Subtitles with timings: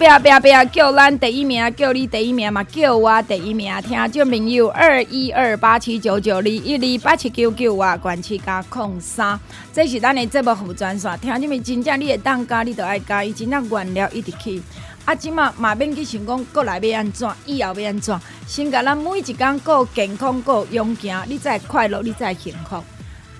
[0.00, 0.04] 冲冲！
[0.04, 0.64] 不要不要不要！
[0.64, 3.70] 叫咱第一名，叫你第一名嘛，叫我第一名。
[3.82, 9.38] 听众朋友，二一二八七九九二一二八七九九啊，关七加空三，
[9.74, 11.18] 这是咱的节目副专线。
[11.18, 14.62] 听众们，真正你会当家，你都爱加，伊真正原料一直去。
[15.04, 22.82] 啊，即马嘛免去想讲过来要安怎，以后要安怎，先甲咱每一天过健康过勇敢，你才会快乐，你才会幸福，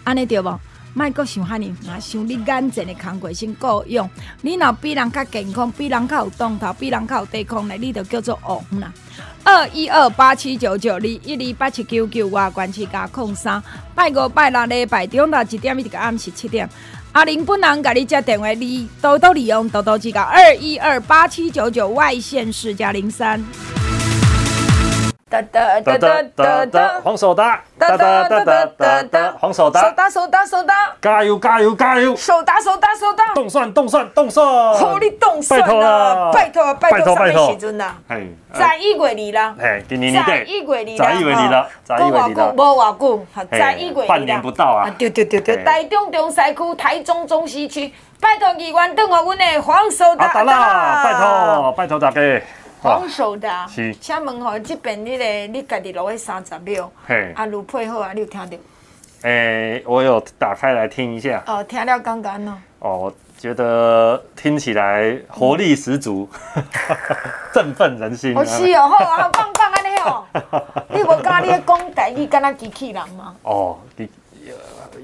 [0.04, 0.60] 安尼对无？
[0.92, 4.08] 卖阁想遐尔，若想你眼前的工课先够用。
[4.42, 8.92] 你若比人较健康，比人较有动头，比人较有抵抗力，你就叫做王啦。
[9.44, 13.62] 二一二八七九九二一二八七九九外关系加空三，
[13.94, 16.68] 拜五拜六礼拜中昼一点一个暗时七点。
[17.12, 20.22] 阿玲本人甲你接电话，你多多利用，多多指教。
[20.22, 23.42] 二一二八七九九外线是加零三。
[25.30, 37.94] 哒哒哒哒哒哒，黄守达，哒哒哒哒哒哒，黄守达，守达守达守达，加油加油加油，守达守达守达，动算动算动算，好你动算啊，拜托拜托拜托，什么时阵啊？
[38.08, 52.20] 嘿，十一月二啦，嘿，今年年底，十一月二啦，在一月二啦，在一月二啦，无偌久，十一月二啦，半年不到啊，对对对对，台中中西区、台中中西区，拜托议员等我阮的黄守达，好啦，拜托拜托大家。
[52.82, 58.56] 黄守达，是，请问吼，这边你嘞，你家己录个三十秒，嘿，阿鲁配合啊，你有听到？
[59.22, 61.42] 诶，我有打开来听一下。
[61.46, 62.58] 哦，听了刚刚哦。
[62.78, 66.26] 哦，觉得听起来活力十足，
[67.52, 68.34] 振奋人心。
[68.34, 70.24] 哦，是哦，好啊，好棒棒安尼哦。
[70.88, 73.36] 你无教你讲台语，敢若机器人吗？
[73.42, 74.06] 哦，有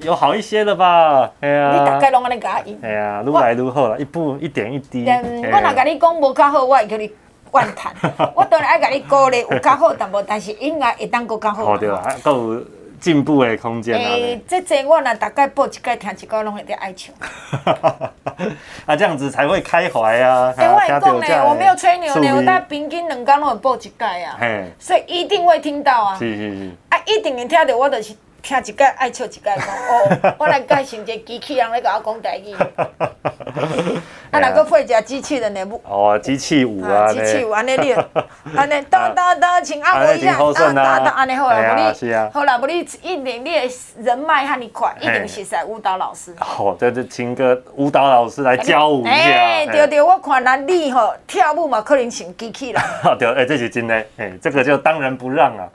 [0.01, 1.29] 有好一些了吧？
[1.41, 2.51] 哎呀，你大概拢安尼讲。
[2.81, 5.05] 哎呀，愈来愈好了，一步一点一滴。
[5.07, 7.11] 我若甲你讲无较好，我会叫你。
[7.59, 7.93] 怨叹，
[8.35, 11.65] 我当然爱甲你鼓励， 有较好淡薄，但是应该会当搁较好。
[11.65, 12.63] 好对啊，还有
[12.99, 14.01] 进步的空间啊。
[14.01, 17.11] 诶，这这我若大概播一届听一个，拢会得爱笑。
[18.85, 20.53] 啊，这样子才会开怀啊！
[20.57, 24.37] 诶，我会讲呢，我没有吹牛呢，我大概平均两工拢会播一届啊。
[24.79, 26.17] 所以一定会听到啊。
[26.17, 26.71] 是是是。
[26.89, 28.15] 啊，一定会听到，我就是。
[28.41, 32.55] 听一个爱笑一个讲哦，我来介绍一个机器人来甲我讲台语。
[34.29, 35.81] 啊，来个配一个机器人的舞。
[35.85, 37.93] 哦，机器舞啊，机器舞安尼你，
[38.55, 46.35] 安尼哒哒哒，请按摩一下，哒哒哒，安尼好啦，无你，好啦，无你一定你的人脉和你快，一定是在舞蹈老师。
[46.39, 49.11] 好，这就请个舞蹈老师来教舞一下。
[49.11, 52.81] 哎，对对，我看那你吼跳舞嘛，可能像机器人。
[53.17, 55.67] 对，哎，这是真的，哎，这个就当仁不让啊。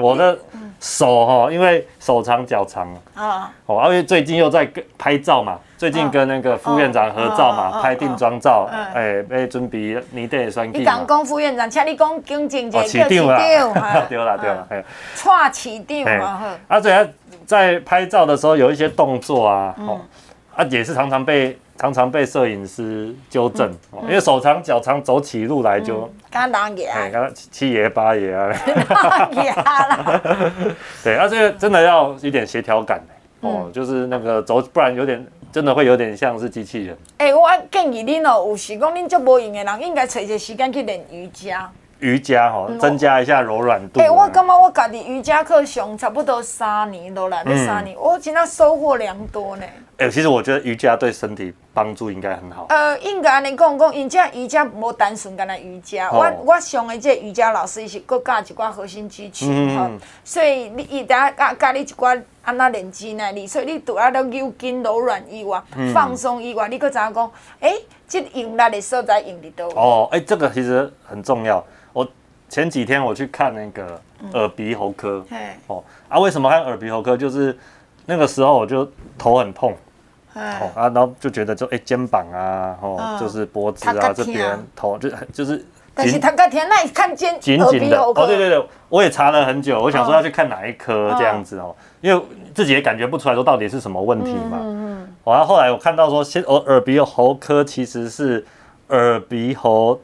[0.00, 0.38] 我的
[0.80, 9.78] 手哈，因为手长脚长啊，哦，因为最近又在跟拍照嘛，最近跟那个副院长合照嘛，拍定妆照，哎，要准备
[10.10, 10.78] 年底的选举嘛。
[10.78, 14.84] 你讲讲副院长，请你讲经济节，市长 啦，对啦对啦，哎，
[15.14, 17.06] 蔡市长嘛，啊，对啊，
[17.46, 20.00] 在拍照的时候有一些动作啊，哦，
[20.56, 21.58] 啊，也是常常被。
[21.80, 28.52] 常常被摄影师纠正，因为手长脚长，走起路来就刚当爷，刚七爷八爷啊，
[31.02, 33.02] 对，而且真的要一点协调感
[33.40, 36.94] 哦，就是那个走，不然有点真的会有点像是机器人。
[37.16, 41.72] 哎，我建议你哦，有时讲你做无用的人，应该找一些时间去练瑜伽。
[42.00, 44.00] 瑜伽哈，增加一下柔软度。
[44.00, 49.64] 哎，我感觉我家己瑜伽课上差不多三年都来，没三年，我真的收获良多呢。
[49.98, 52.66] 哎，其实我觉得瑜伽对身体帮助应该很好。
[52.70, 59.90] 呃，应该安尼讲讲，因这瑜伽无单纯干那瑜伽，我我上的这瑜伽老师伊是搁教一寡核心肌群哈，
[60.24, 65.62] 所以你伊等下教教你一寡安那练肌耐力，所以你除了了扭筋柔软以外，
[65.92, 67.30] 放松以外，你搁知影讲，
[67.60, 67.74] 哎，
[68.08, 69.66] 这用力的所在用力多。
[69.74, 71.62] 哦，哎，这个其实很重要。
[72.50, 74.02] 前几天我去看那个
[74.32, 75.24] 耳鼻喉科，
[75.68, 77.16] 哦啊，为什么看耳鼻喉科？
[77.16, 77.56] 就是
[78.06, 78.86] 那个时候我就
[79.16, 79.72] 头很痛，
[80.34, 85.64] 哦啊，然后就觉得就哎肩膀啊，哦就是脖子啊这边头就就是，
[85.94, 88.02] 但是他隔天那看肩紧紧的。
[88.02, 92.20] 哦，对对对，我也查了很久，我想说要去看哪一科这样子哦，因为
[92.52, 98.44] 自己也感觉不出来说到底是什么问题嘛，嗯嗯，然后后来我看到说，先耳耳鼻喉科其实是
[98.88, 100.00] 耳鼻喉。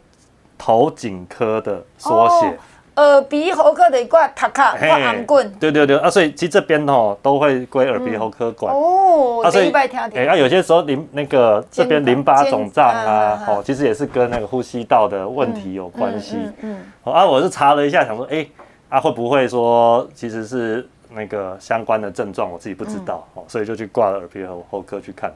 [0.56, 2.58] 头颈科的缩写。
[2.96, 8.74] 耳鼻喉科的挂塔卡挂安棍，对对对啊，所以其实这边哦都会归耳鼻喉科管。
[8.74, 9.42] 哦。
[9.44, 16.38] 啊，所以哎，啊，有些时候淋那个这边淋巴肿胀啊，哦，其实也是跟那个呼吸道的问题有关系。
[16.62, 18.46] 嗯，啊，我是查了一下，想说，哎，
[18.88, 25.30] 啊，会不会说其实是那个相关的症状，我自己不知道哦，所以就去挂了耳鼻喉科去看，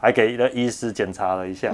[0.00, 1.72] 还给了医师检查了一下，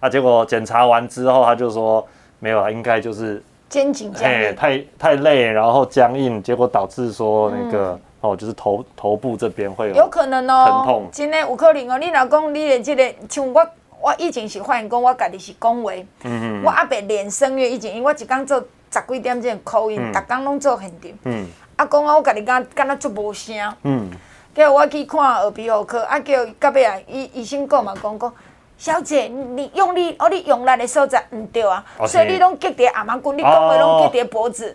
[0.00, 2.04] 啊，结果检查完之后，他就说
[2.40, 3.40] 没有啊，应该就是。
[3.70, 11.96] 肩颈僵硬，太太累，然后僵硬，结果导致说那个、嗯、哦，就是头头部这边会有有可能哦，疼痛，真的有可能哦。
[11.96, 13.64] 你老公，你的这个像我，
[14.00, 21.46] 我以前是发现讲，我家己是讲话，嗯嗯，我阿伯连声乐以前，因为我一工做十几点钟口音，逐工拢做现场，嗯，
[21.76, 23.54] 啊讲啊，我家己敢敢若足无声，
[23.84, 24.10] 嗯，
[24.52, 28.32] 叫我去看耳鼻喉科，啊叫隔壁啊，医医生讲嘛讲讲。
[28.80, 34.72] 小姐，你用力哦，你用力的时候在唔对啊，所以你拢结伫阿妈棍，你讲话拢结伫脖子，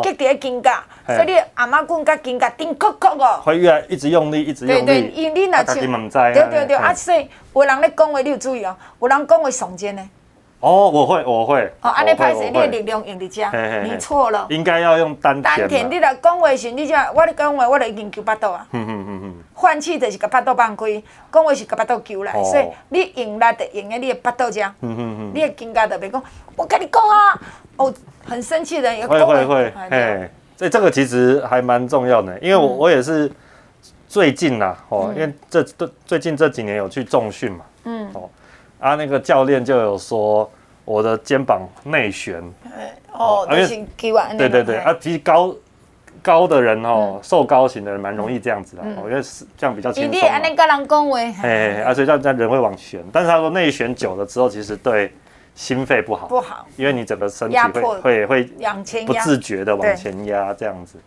[0.00, 3.40] 结伫肩胛，所以你阿妈棍甲肩胛顶扣扣哦。
[3.44, 4.86] 会越来一直用力，一直用力。
[4.86, 10.08] 对对，因你若像，对对对，啊，所以有人咧讲话，你有注意哦，有人讲话耸肩呢。
[10.60, 11.72] 哦，我会，我会。
[11.82, 14.44] 哦，安尼歹势，你的力量用伫遮，你错了。
[14.50, 15.42] 应该要用丹田。
[15.42, 18.66] 丹田，你若讲话时，你只我咧讲话，我咧研究巴肚啊。
[18.72, 19.34] 嗯嗯嗯嗯。
[19.54, 21.00] 换气就是甲巴肚放开，
[21.32, 24.62] 讲话是甲巴肚揪来，所以你用力的用在你的巴肚遮。
[24.80, 25.32] 嗯嗯嗯。
[25.32, 26.20] 你的肩胛特别讲，
[26.56, 27.40] 我跟你讲啊，
[27.76, 27.94] 哦，
[28.26, 29.72] 很生气的会会会。
[29.90, 33.30] 哎，所以这个其实还蛮重要的，因为我我也是
[34.08, 37.64] 最近呐，哦，因为这这最近这几年有去重训嘛。
[37.84, 38.10] 嗯。
[38.12, 38.28] 哦。
[38.78, 40.50] 啊，那个教练就有说
[40.84, 42.42] 我的肩膀内旋，
[43.12, 43.84] 哦，而且
[44.36, 45.54] 对对对，啊，其实高
[46.22, 50.12] 高的人哦，瘦高型的人蛮容易这样子的，我觉得是这样比较轻松。
[50.12, 55.12] 你安尼跟人讲话，哎，而且这样这样人会往旋，但是他说内旋久了之后，其实对
[55.54, 58.44] 心肺不好，不好，因为你整个身体会会会
[59.04, 60.98] 不自觉的往前压这样子。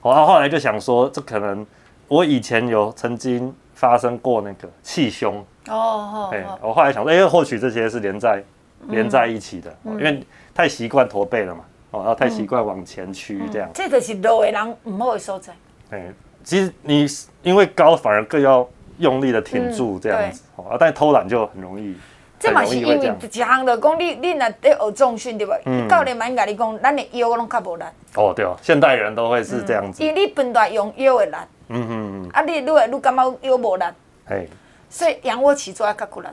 [0.00, 1.66] 我后来就想说，这可能
[2.06, 5.44] 我以前有曾经发生过那个气胸。
[5.68, 8.42] 哦，哎，我后来想说，哎，或许这些是连在
[8.88, 10.20] 连在一起的，因为
[10.52, 11.60] 太习惯驼背了嘛，
[11.92, 13.70] 哦，然后太习惯往前屈这样。
[13.72, 15.52] 这就是老的人唔好的所在。
[15.90, 17.06] 哎，其实你
[17.42, 21.94] 因为高反而更要用力的挺住这样子，啊，但偷懒就很容易。
[22.38, 25.56] 这嘛是因为一项的讲，你你若在学重训对吧？
[25.88, 27.84] 教练蛮甲你讲，咱的腰拢较无力。
[28.14, 30.02] 哦，对哦，现代人都会是这样子。
[30.02, 31.36] 因为你本来用腰的力，
[31.68, 33.84] 嗯嗯嗯，啊，你愈来愈感觉腰无力。
[34.26, 34.46] 哎。
[34.90, 36.28] 所以仰卧起坐要较骨力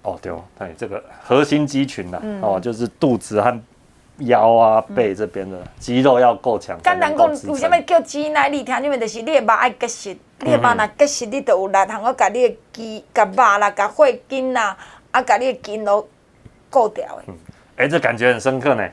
[0.00, 3.60] 哦，对哦，对，这个核心肌群呐，哦，就是肚子和
[4.20, 6.74] 腰啊、背这边的肌肉要够强。
[6.82, 8.64] 简单讲，为什么叫肌耐力？
[8.64, 14.74] 听你们就是你的肉爱结实，你的肉若结实，你就有力，通我甲你的肌、甲肉啦、甲血筋啦，
[15.12, 16.06] 啊，把你的筋都
[16.68, 17.22] 固掉的。
[17.28, 17.34] 嗯，
[17.76, 18.86] 哎，这感觉很深刻呢。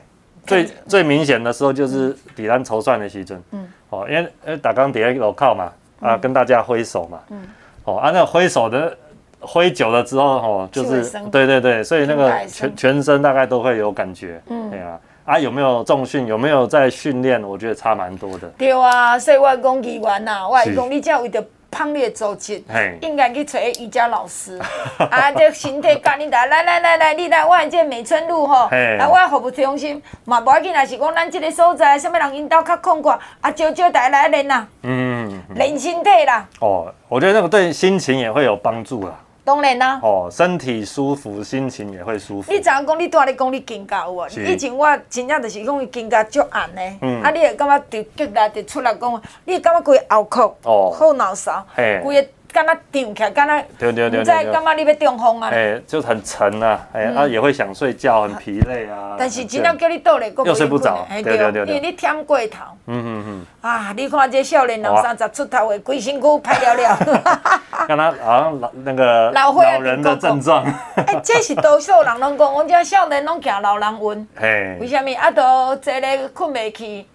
[0.46, 5.70] 最最明显的时候就是底单筹算的时阵，嗯，哦，因为呃，打刚底下楼靠嘛，
[6.00, 7.46] 啊，跟大家挥手嘛，嗯。
[7.84, 8.96] 哦，啊，那挥手的
[9.38, 17.42] 挥久了之后，哦，就是对对对，所以那个全全身大概都会有感觉，嗯，对啊，啊，有没有重训，有没有在训练？
[17.42, 18.48] 我觉得差蛮多的。
[18.58, 22.62] 对啊，所以我讲议员呐，我讲你这样为着胖你的组织，
[23.00, 24.60] 应该去找瑜伽老师，
[25.10, 28.68] 啊，这身体教你来来来来来，你来我这美村路吼，
[28.98, 36.46] 啊我服务中心，嘛无要紧，若是讲咱这个所在，什么人引导较空旷，啊，招招大家来练呐，嗯，练身体啦。
[36.60, 36.92] 哦。
[37.08, 39.18] 我觉得那个对心情也会有帮助啦。
[39.44, 39.98] 当然啦。
[40.02, 42.52] 哦，身体舒服，心情也会舒服。
[42.52, 44.28] 你昨讲你拄仔咧讲你肩胛有无？
[44.28, 51.66] 以前我真正就是讲肩胛足硬的，啊，你会感觉伫脚内伫出来讲，你会感觉规个后壳哦，后脑勺，
[52.02, 52.28] 规个。
[52.52, 55.50] 敢那顶起来，敢那对对对，在感觉你要中风啊？
[55.52, 59.16] 哎，就很沉啊，哎，啊也会想睡觉，很疲累啊。
[59.18, 61.06] 但是只要叫你倒来，又睡不着。
[61.08, 62.64] 对对对，因为你舔过头。
[62.86, 63.46] 嗯嗯嗯。
[63.60, 67.60] 啊，你看这少年两三十出头的，规身躯歹了了。
[67.88, 70.64] 敢那好像老那个老人的症状。
[70.96, 74.28] 哎，这是多数人拢讲，我这少年拢惊老人晕。
[74.36, 74.76] 嘿。
[74.80, 75.10] 为什么？
[75.14, 77.06] 啊，都坐咧困袂去。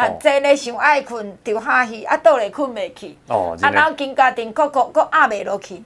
[0.00, 3.18] 啊，坐咧想爱困，就哈去，啊，倒咧困袂去。
[3.28, 5.82] 哦，啊，然后肩胛顶搁搁搁压袂落去。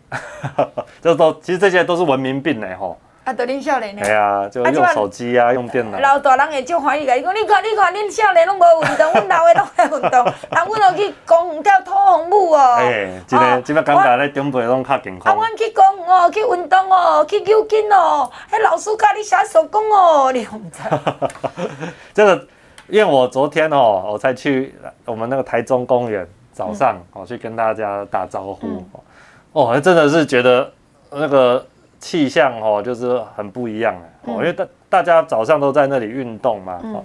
[1.02, 2.96] 这都其实这些都是文明病嘞吼。
[3.24, 4.02] 啊，都恁少年嘞。
[4.02, 5.98] 对啊，就用手机啊，用电脑。
[5.98, 10.24] 老大人会就欢喜个，伊讲你看你看，恁少年拢无运动，阮老的拢爱运动。
[10.52, 12.76] 啊，阮要去公园跳土红舞哦。
[12.78, 15.32] 哎，真个真个感觉咧，长辈拢较健康。
[15.32, 20.80] 啊，阮去公园哦，去运动哦，去扭筋哦，迄老师教你写手工哦，你唔知。
[22.12, 22.46] 这个。
[22.88, 24.74] 因为我昨天哦，我才去
[25.06, 28.84] 我们那个台中公园，早上我去跟大家打招呼，嗯、
[29.52, 30.70] 哦，真的是觉得
[31.10, 31.64] 那个
[31.98, 37.02] 气象哦，就是很不一样哦，因为大大家早上都在那里运动嘛，哦，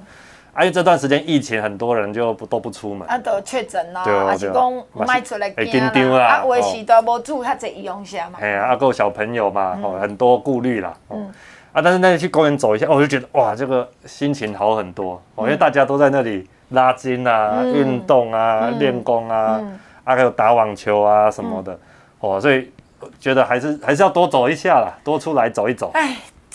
[0.54, 8.40] 而且这段时间疫情，很多人就不都不出门，啊，都确诊啦，还是讲卖出来惊啦，啊，为时都无住较济医用下嘛。
[8.42, 10.94] 哎呀，啊，够小朋友嘛，哦，很多顾虑啦。
[11.10, 11.32] 嗯。
[11.72, 19.62] 啊，但是那里去公园走一下，我就觉得哇，这个心情好很多哦，因为大家都在那里拉筋啊、运动啊、练功啊，
[20.04, 21.80] 啊，还有打网球啊什么的，
[22.20, 22.72] 哦，所以
[23.20, 25.92] 觉得还是还是要多走一下啦，多出来走一走。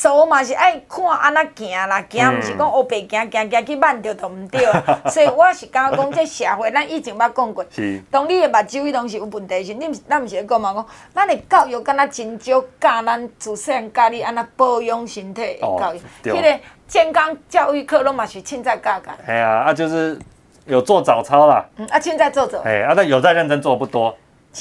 [0.05, 4.61] 走嘛是爱看安那行啦，行毋是讲乌白行行行去慢着都毋对，
[5.11, 7.65] 所以我是感觉讲这社会，咱以前捌讲过，
[8.11, 19.11] 当你的目睭迄拢是有问题时，你毋是咱毋是咧讲嘛讲，咱的教育敢若真少教咱自细汉教你安那保养身体的教育，迄个健康教育课拢嘛是凊彩教教。
[19.27, 20.19] 哎呀，啊就是
[20.67, 24.15] 有做早操啦，嗯，啊凊彩做做，哎，啊但有在认真做不多。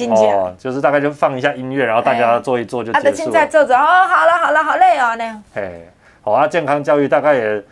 [0.09, 3.11] 哦，就是大概就放一下音乐，然后大家坐一坐就结束了。
[3.11, 5.43] 啊，现在坐着哦，好了好了，好累哦那样。
[5.53, 5.71] 哎，
[6.21, 7.63] 好啊，健康教育大概也，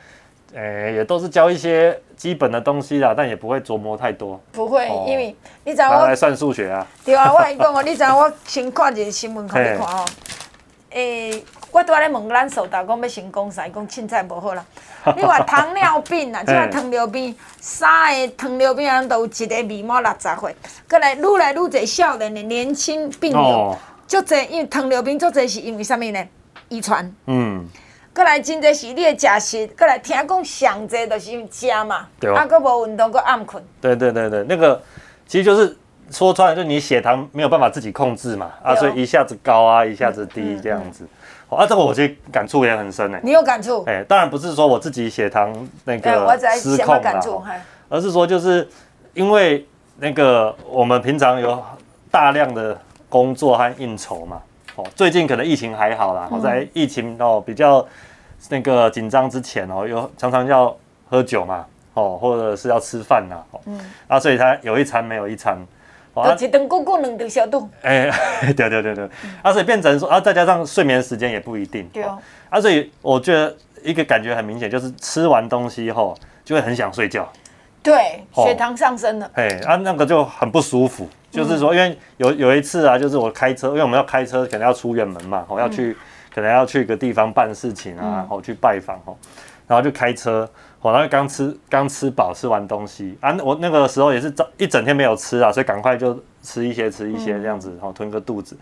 [0.53, 4.39] 诶，也都是教一些基本的东西啦，但也不会琢磨太多。
[4.51, 6.85] 不会，因为你知道我来算数学啊。
[7.03, 10.05] 对啊，我讲哦，你知道我先看一个新闻，看你看哦。
[10.91, 11.43] 诶。
[11.71, 14.65] 我拄仔咧问咱守达讲要成功啥，伊讲凊彩无好啦。
[15.15, 20.55] 你话糖尿病啊，即个糖尿病，三个糖尿病人都有一个未满六十岁，
[20.89, 26.23] 过来愈来愈侪少年的年轻病友，足侪因为糖尿病足侪是因为啥物呢？
[26.69, 27.11] 遗传。
[27.25, 27.65] 嗯。
[28.13, 33.63] 过来真侪是你的食食，过来听讲上侪都是因为食嘛，啊，搁无运动，搁暗困。
[33.79, 34.83] 对对对对，那个
[35.25, 35.77] 其实就是
[36.09, 41.07] 说穿了，就你血糖没有办法自己控制嘛，啊，所以一下子高啊，一下子低这样子。
[41.57, 43.19] 啊，这个我其实感触也很深诶。
[43.21, 43.83] 你有感触？
[43.85, 45.53] 哎，当然不是说我自己血糖
[45.83, 47.43] 那个失控了，
[47.89, 48.67] 而是说就是
[49.13, 49.67] 因为
[49.97, 51.61] 那个我们平常有
[52.09, 52.79] 大量的
[53.09, 54.41] 工作和应酬嘛。
[54.77, 56.29] 哦，最近可能疫情还好啦。
[56.31, 57.85] 我在疫情哦比较
[58.49, 60.73] 那个紧张之前哦，有常常要
[61.09, 63.59] 喝酒嘛，哦，或者是要吃饭呐，哦，
[64.07, 65.57] 啊，所以他有一餐没有一餐。
[66.13, 67.69] 啊，一顿过过两顿小肚。
[67.81, 68.11] 哎，
[68.55, 69.09] 对对对对，
[69.41, 71.87] 啊，所以变成说啊，再加上睡眠时间也不一定。
[71.93, 72.17] 对哦。
[72.49, 77.31] 啊，所以我觉得一个感觉很明显，就是吃完东西后就会很想睡觉。
[77.81, 79.31] 对，血糖上升了。
[79.35, 81.07] 哎，啊，那个就很不舒服。
[81.31, 85.95] 就是说，因为有有一次啊，就是我开车，因为我们要开车，可能要出远门嘛，我要去，
[86.33, 89.15] 可能要去一个地方办事情啊，我去拜访哦，
[89.65, 90.47] 然后就开车。
[90.81, 93.15] 我那刚吃刚吃饱，吃完东西。
[93.21, 98.57] 啊，我那个时候也是早一整天没有吃啊，所以赶快就吃一些吃一些这样子，然后吞个肚子，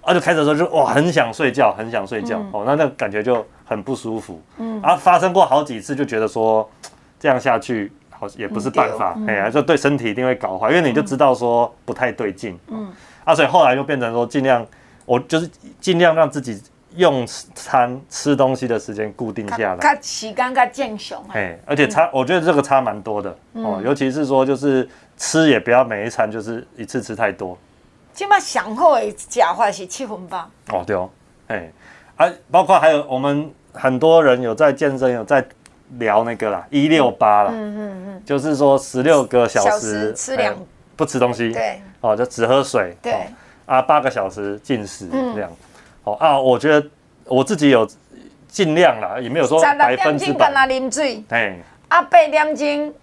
[0.00, 6.70] 啊，就开始的时候就哇很想睡觉，很想睡觉，哦，那那个感觉就很不舒服，嗯，啊，发生过好几次，就觉得说
[7.18, 12.92] 这样下去好也不是办法，哎呀，就对身体一定会搞坏，因为你就知道说不太对劲，嗯，
[13.24, 14.64] 啊，所以后来就变成说尽量
[15.06, 15.50] 我就是
[15.80, 16.62] 尽量让自己。
[16.96, 21.24] 用餐吃东西的时间固定下来，较时间较正常。
[21.32, 23.80] 哎，而且差，我觉得这个差蛮多的哦。
[23.84, 27.58] 尤其是说，就是吃也不要每一餐就是一次吃太多。
[28.12, 30.48] 起码上好的吃法是七分饱。
[30.70, 31.10] 哦，对哦，
[31.48, 31.70] 哎，
[32.16, 35.44] 啊，包括还有我们很多人有在健身，有在
[35.98, 40.54] 聊那个啦，一六八啦，嗯嗯嗯，就是说十六个小时吃两
[40.94, 43.26] 不吃东西，对，哦，就只喝水，对，
[43.66, 45.50] 啊，八个小时进食这样。
[46.04, 46.86] 哦啊，我觉得
[47.26, 47.88] 我自己有
[48.46, 50.46] 尽量啦，也没有说百分之百。
[50.48, 51.56] 十六点钟喝水，哎，
[51.88, 52.94] 啊八点钟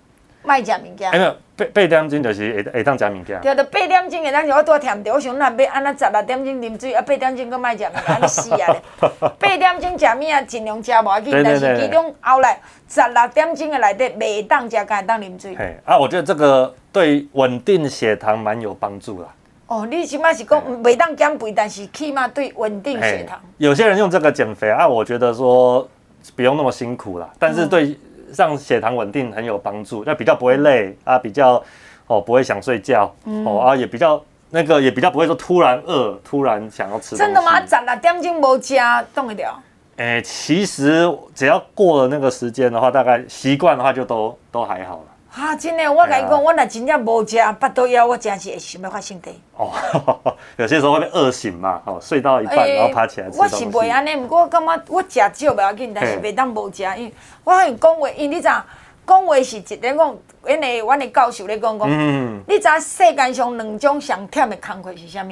[0.43, 1.10] 卖食物件。
[1.12, 3.39] 哎没有，八八点钟就是会会当食物件。
[3.41, 8.75] 对，就八点钟会当是我多甜的，我想那要安那十六点钟啉水，啊八点钟搁卖食物件，安尼死啊！
[9.39, 15.55] 八点钟食物啊，尽量食无要紧，但是其中后来十六点钟的内底未当食，敢会当啉水。
[15.55, 19.27] 哎啊，我觉得这个对稳定血糖蛮有帮助啦。
[19.72, 23.40] 哦，你起码是讲每当减肥，但是起码对稳定血糖。
[23.58, 25.88] 有些人用这个减肥啊，我觉得说
[26.36, 27.98] 不用那么辛苦啦，但是对
[28.36, 31.63] 让血糖稳定很有帮助，那比较不会累啊，比较
[32.08, 33.10] 哦不会想睡觉
[33.46, 37.16] 哦啊，也比较那个也比较不会说突然饿，突然想要吃。
[37.16, 37.66] 真的吗？
[37.66, 38.75] 十六点钟无吃，
[39.16, 39.63] 动得了？
[39.96, 45.11] 哎，其实只要过了那个时间的话，大概习惯的话就都都还好了。
[45.33, 49.31] 啊，真的，我跟你讲，我若真正无食，腹肚枵，我真是会想要发生地。
[49.55, 49.71] 哦，
[50.57, 53.29] 有些时候会被饿醒嘛，哦，睡到一半然后爬起来。
[53.33, 57.13] 我是袂安尼，我感觉我食少袂要紧，但是袂当无食，因为
[57.45, 58.63] 我讲话，因为你知影
[59.07, 65.29] 讲话是一点讲，因为阮的教授咧讲讲，嗯，你知影世界上两种上忝的工课是啥物？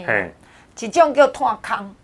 [0.79, 1.57] 一种叫叹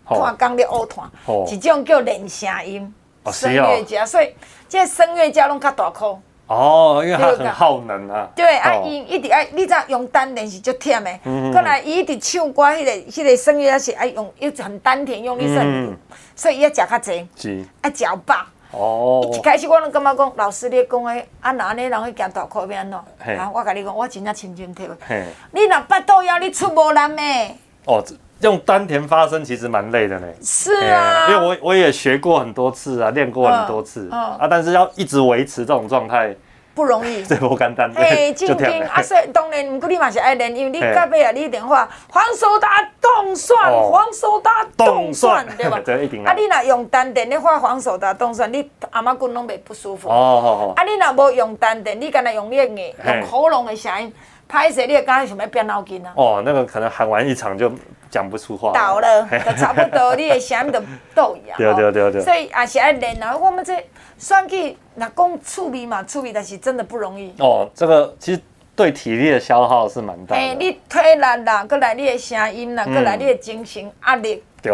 [0.04, 2.94] 空，叹空咧呕痰；一种叫练声音，
[3.32, 4.04] 声乐家。
[4.04, 4.34] 所以
[4.68, 6.18] 这声乐家拢较大颗。
[6.46, 8.28] 哦，因为它很耗能啊。
[8.36, 11.18] 对啊，伊一直爱，你知用丹田是足忝的。
[11.24, 11.52] 嗯。
[11.52, 15.58] 过来，伊一直唱歌，迄个迄个声音也是爱用，又很丹田用力声。
[15.58, 15.96] 嗯。
[16.34, 17.28] 所以伊要食较济。
[17.36, 17.64] 是。
[17.80, 18.36] 爱嚼饱。
[18.70, 19.28] 哦。
[19.32, 23.36] 一开始我拢感觉讲，老师你讲诶，啊那安尼人去行大考要安怎？
[23.36, 25.24] 啊，我甲你讲，我真正亲身体会。
[25.50, 27.56] 你若腹肚枵，你出无力诶。
[27.86, 28.02] 哦，
[28.40, 30.26] 用丹田发声其实蛮累的呢。
[30.42, 31.28] 是啊。
[31.30, 34.08] 因为我我也学过很多次啊，练过很多次。
[34.10, 36.34] 啊，但是要一直维持这种状态。
[36.74, 37.90] 不容易，这不简单。
[37.96, 45.80] 哎， 正经啊，所以当然，不过你嘛是爱练，因为你隔壁啊，你一定话黄手打冻蒜，黄手打冻蒜，对吧？
[45.82, 46.22] 对，一定。
[46.22, 50.10] 啊，你若用丹田，你画黄手打冻蒜，你阿妈骨拢袂不舒服。
[50.10, 50.72] 哦哦哦。
[50.76, 54.12] 啊，你若无用丹田，你干那用练的，用喉咙的声音，
[54.46, 56.12] 拍摄你会刚才想要变脑筋啊？
[56.14, 57.72] 哦，那个可能喊完一场就
[58.10, 58.72] 讲不出话。
[58.72, 60.80] 倒了， 就差不多，你的声音就
[61.14, 61.54] 倒呀。
[61.58, 62.20] 对对对对。
[62.20, 63.74] 所以也是爱练啊，我们这。
[64.18, 67.34] 算计那讲趣味嘛，趣味但是真的不容易。
[67.38, 68.40] 哦，这个其实
[68.74, 70.40] 对体力的消耗是蛮大的。
[70.40, 74.42] 哎，你推力啦，过来你的声音啦，过来你的精神压力。
[74.62, 74.72] 对，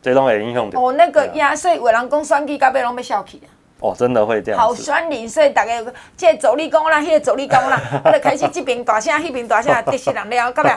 [0.00, 0.80] 这种会影响到。
[0.80, 3.51] 哦，那个压，所以有人讲算计到尾拢要笑起啊。
[3.82, 4.60] 哦，真的会这样。
[4.60, 5.72] 好酸灵，所以大家
[6.16, 10.70] 这助理讲啦，迄个助理讲啦， 啊，就开始这边大声，迄边大声，得罪人了，到尾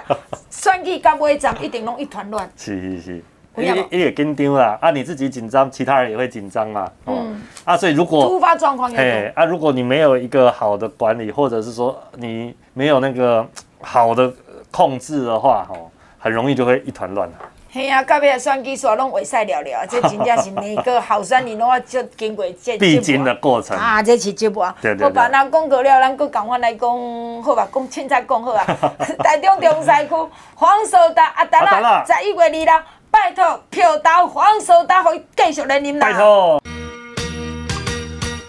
[0.50, 2.50] 算计到尾站一定拢一团乱。
[2.58, 3.24] 是 是是。
[3.58, 6.92] 你你也紧张啦，啊，你自己紧张，其他人也会紧张嘛。
[7.06, 7.42] 嗯。
[7.64, 13.48] 啊，所以如果突发状况，哎，啊，如果你没有一个好的管理，或者是说你没有那个
[13.80, 14.30] 好的
[14.72, 15.88] 控制的话，哦，
[16.20, 17.30] 很容易就会一团乱。
[17.75, 24.74] 嘿啊，到尾啊，选举说拢会使了了，这真正是每个候选人拢要经过这必经的过程啊，这是节目啊。
[24.82, 25.03] 对对对。
[25.03, 28.63] 好吧，那讲过了，咱搁赶快来讲，好吧，讲凊彩讲好啊。
[29.20, 30.15] 台中中西区
[30.55, 32.84] 黄守达阿达啦，十一月二日。
[33.12, 36.08] 拜托，票投黄守达，可以继续来领啦。
[36.08, 36.62] 拜托。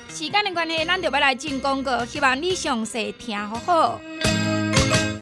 [0.08, 4.00] 时间的关系，咱就要来进广告，希望你详细听好好。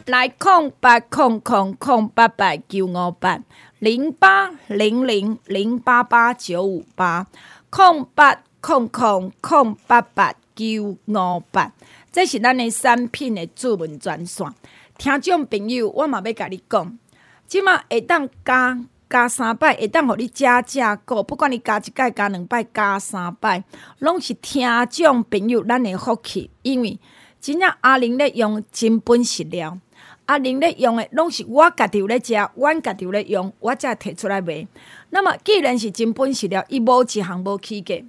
[0.06, 3.38] 来空八空空空八八九五八
[3.84, 7.26] 零八零零零八八九五八
[7.68, 11.70] 空八空空空八八九五八，
[12.10, 14.50] 这是咱的产品的主文专线。
[14.96, 16.98] 听众朋友，我嘛要甲你讲，
[17.46, 18.86] 即马会当加。
[19.06, 23.62] 加三摆会当互你加价购，不管你加一摆、加两摆、加三摆，
[23.98, 26.50] 拢是听众朋友咱的福气。
[26.62, 26.98] 因为
[27.38, 29.78] 真正阿玲咧用真本实料，
[30.26, 34.66] 阿恁咧用诶拢是我家己有咧食，阮家己有咧用，我才摕出来卖。
[35.10, 38.02] 那么既然是真本事了，伊无一项无起价。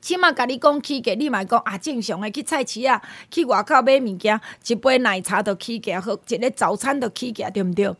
[0.00, 7.94] 起码甲你讲起价，你嘛讲啊，正常诶去菜市啊，去外口买物件，一杯奶茶都起价，好一个早餐都起价，对毋对？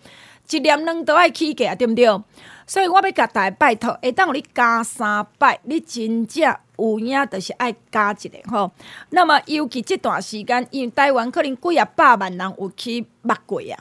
[0.49, 2.07] 一粒卵都爱起价，对毋对？
[2.69, 8.71] 所以我要甲大家拜托，会当互你加三百，你真正有影，就是爱加一个吼。
[9.09, 13.73] 那么尤其这段时间，因为台湾可能几啊百万人有去目过啊，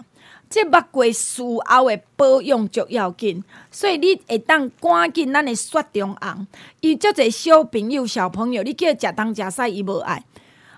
[0.49, 6.47] 这目过术后的保养足要紧，所以你会当赶紧咱的雪中红，
[6.79, 10.23] 伊足侪小朋友、小朋友，你叫伊食东食西，伊无爱。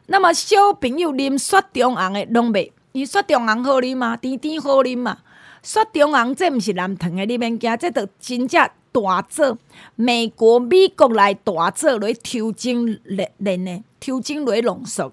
[0.07, 5.19] 那么小朋友啉雪中红的拢袂，伊雪中红好啉嘛，甜甜好啉嘛。
[5.61, 9.57] 雪中红这毋是蓝糖的，你免惊，这着真正大做，
[9.95, 15.11] 美国、美国来大做来抽精炼炼的，抽精来浓缩。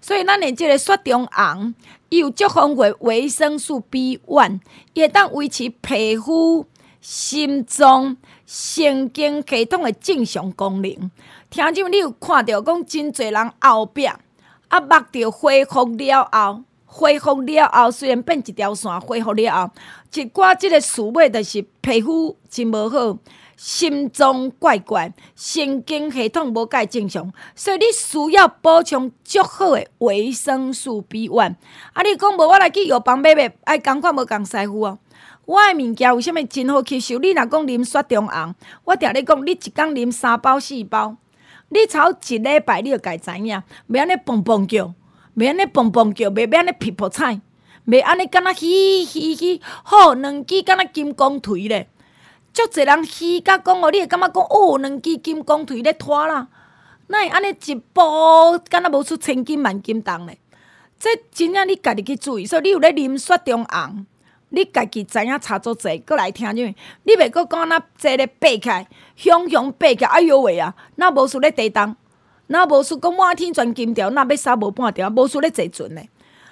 [0.00, 1.74] 所以咱的即个雪中红，
[2.10, 4.60] 伊有足丰富维生素 B one，
[4.92, 6.66] 伊会当维持皮肤、
[7.00, 11.10] 心脏、神经系统的正常功能。
[11.48, 14.20] 听众，你有看到讲真侪人后壁啊，
[14.80, 16.64] 目着恢复了后。
[16.96, 19.70] 恢复了后，虽然变一条线，恢复了后，
[20.12, 23.18] 一寡即个事尾就是皮肤真无好，
[23.56, 31.56] 心脏怪怪，神经系统无介正常，所以你需要补充足好的维生素 B one。
[31.94, 34.98] 啊，你讲无，我来去药房买买，爱共款无共师傅哦。
[35.46, 37.18] 我诶物件为啥物真好吸收？
[37.18, 38.54] 你若讲啉雪中红，
[38.84, 41.16] 我定咧讲，你一工啉三包四包，
[41.70, 44.94] 你超一礼拜你就该知影，袂安尼蹦蹦叫。
[45.36, 47.40] 袂安尼蹦蹦叫，袂安尼皮破菜，
[47.86, 51.88] 袂安尼敢若嘻嘻嘻，好两支敢若金刚锤咧。
[52.52, 56.46] 足侪人嘻甲讲哦，你会感觉讲哦，两支金刚锤咧拖啦，
[57.08, 58.00] 哪会安尼一步
[58.70, 60.38] 敢若无出千斤万斤重咧？
[60.96, 64.06] 这真正你家己去注意，说你有咧啉雪中红，
[64.50, 66.74] 你家己知影差足侪，过来听啥物？
[67.02, 71.96] 你袂阁讲那坐咧爬起来，雄雄爬起来，哎哟喂啊，那无输咧地动。
[72.46, 76.08] 那无输讲满天全金条，那要杀无半条，无输咧坐船咧。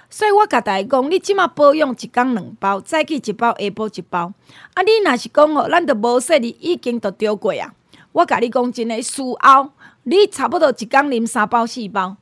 [0.09, 4.33] 所以我甲大家讲，你即马保养一工两包，早起一包，下晡一包。
[4.73, 7.73] 啊，你若是讲哦，咱着无说你已经着丢过啊。
[8.11, 9.69] 我甲你讲真诶，事后
[10.03, 12.17] 你差不多一工啉三包四包。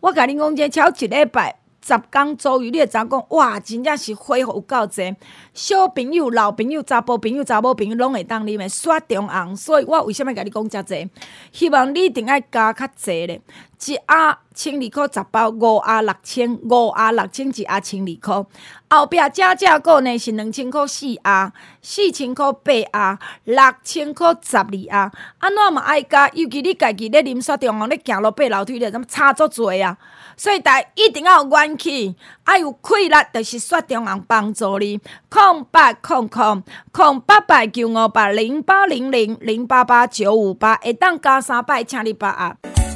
[0.00, 5.16] 我甲你讲真，超一礼拜十工左右，你会知影讲，哇，真正是恢复有够济。
[5.54, 9.56] 小朋友、老朋友、查甫朋友、查某朋友，拢会当你们刷中红。
[9.56, 11.08] 所以我为什么甲你讲遮济？
[11.50, 13.40] 希望你一定爱加较济咧。
[13.86, 18.46] 一盒千二箍十包，五盒六千，五盒六千一盒千二箍。
[18.90, 25.12] 后壁加价购呢是两千箍四盒，四千箍八盒，六千箍十二盒。
[25.38, 26.28] 安怎嘛爱加？
[26.30, 29.96] 尤其你家己咧啉雪中红，咧行路爬楼梯咧，怎么差足济啊？
[30.36, 35.00] 所以大家一定要有元气，爱有气力，就是雪中红帮助你。
[35.28, 42.87] 空八空空空八八九五八零八零零零八八九五八，会当加三百，请你把握。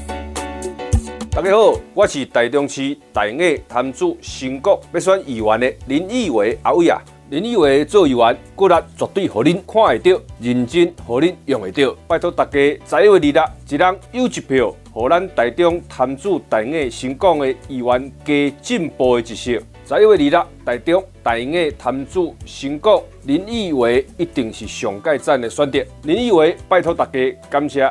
[1.34, 7.00] 大家好，我是台中市大雅潭子新国要选议员的林义伟阿伟啊。
[7.30, 11.96] 林义伟做议员，骨力绝对互恁看会到，认真互恁用会到。
[12.06, 19.52] 拜托大家十一月二日，一人有一票，互咱台中摊主大雅新港的议员加进步的一色。
[19.86, 25.82] 十一月二日，台中大雅潭子新港林义伟一定是上盖赞的选择。
[26.02, 27.18] 林义伟，拜托大家，
[27.48, 27.90] 感谢。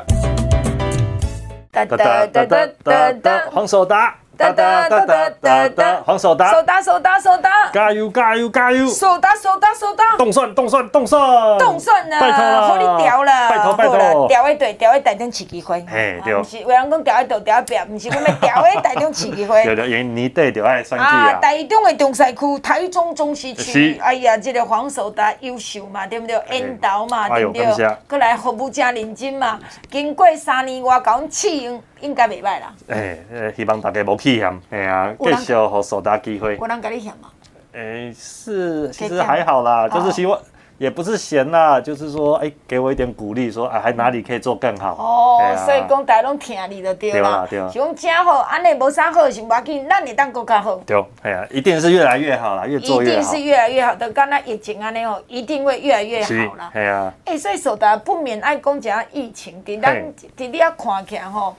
[1.72, 4.14] 哒哒哒哒哒哒，黄守达。
[4.50, 8.86] 哒哒哒哒哒哒，黄守达，守达守达守达，加油加油加油！
[8.88, 11.20] 守达守达守达，动蒜动蒜动蒜，
[11.58, 12.18] 动蒜呢？
[12.20, 21.34] 拜托了，好你调了，拜托拜托，调一对调一台中市机会，嘿对，不是有人讲调一对调一表，不是我们调一台中市机会， 对对，因你对调爱选举啊。
[21.34, 26.40] 台中的中西区，台中中西区，哎呀，这个黄守达优秀嘛，对不对？
[26.50, 27.66] 引导嘛，对不对？
[28.08, 29.58] 过来服务真认真嘛，
[29.90, 31.80] 经过三年外交试用。
[32.02, 32.74] 应该袂歹啦。
[32.88, 36.56] 诶，呃，希望大家无气嫌，系啊，继续互守达机会。
[36.56, 37.30] 有人甲你嫌吗？
[37.72, 40.38] 诶，是，其实还好啦，就是希望，
[40.76, 44.94] 也不是嫌啦，就是说，诶，给我一点鼓励，说，啊，还哪里可以做更好。
[44.94, 47.46] 哦，所以讲大家拢听你就对啦。
[47.48, 50.76] 对啦，是讲真好，安尼无啥好是无要紧，咱会当更加好。
[50.84, 53.20] 对，系啊，一定是越来越好啦，越做越好。
[53.20, 56.70] 一定是越来越好，就刚才疫情安尼哦，一定会越来越好啦。
[56.74, 57.14] 系啊。
[57.24, 59.96] 诶，所以守达不免爱讲一下疫情，伫咱
[60.36, 61.56] 伫你啊看起来吼。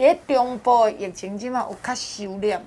[0.00, 2.58] 在中部的疫情今嘛有较收敛。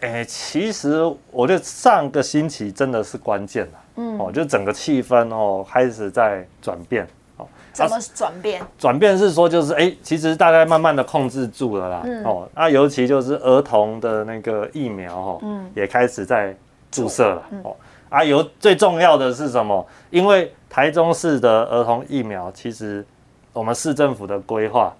[0.00, 3.72] 诶，其实我觉得上个星期真的是关键了。
[3.96, 7.04] 嗯，哦，就整个气氛哦开始在转变。
[7.38, 8.62] 哦，怎么转变？
[8.78, 12.02] 转变是说就是诶，其实大概慢慢的控制住了啦。
[12.04, 12.22] 嗯。
[12.24, 16.54] 哦，那尤其就是儿童的那个疫苗哦，嗯，也开始在
[16.92, 17.42] 注射了。
[17.64, 17.74] 哦，
[18.10, 19.84] 啊，有最重要的是什么？
[20.10, 23.04] 因为台中市的儿童疫苗，其实
[23.52, 24.94] 我们市政府的规划。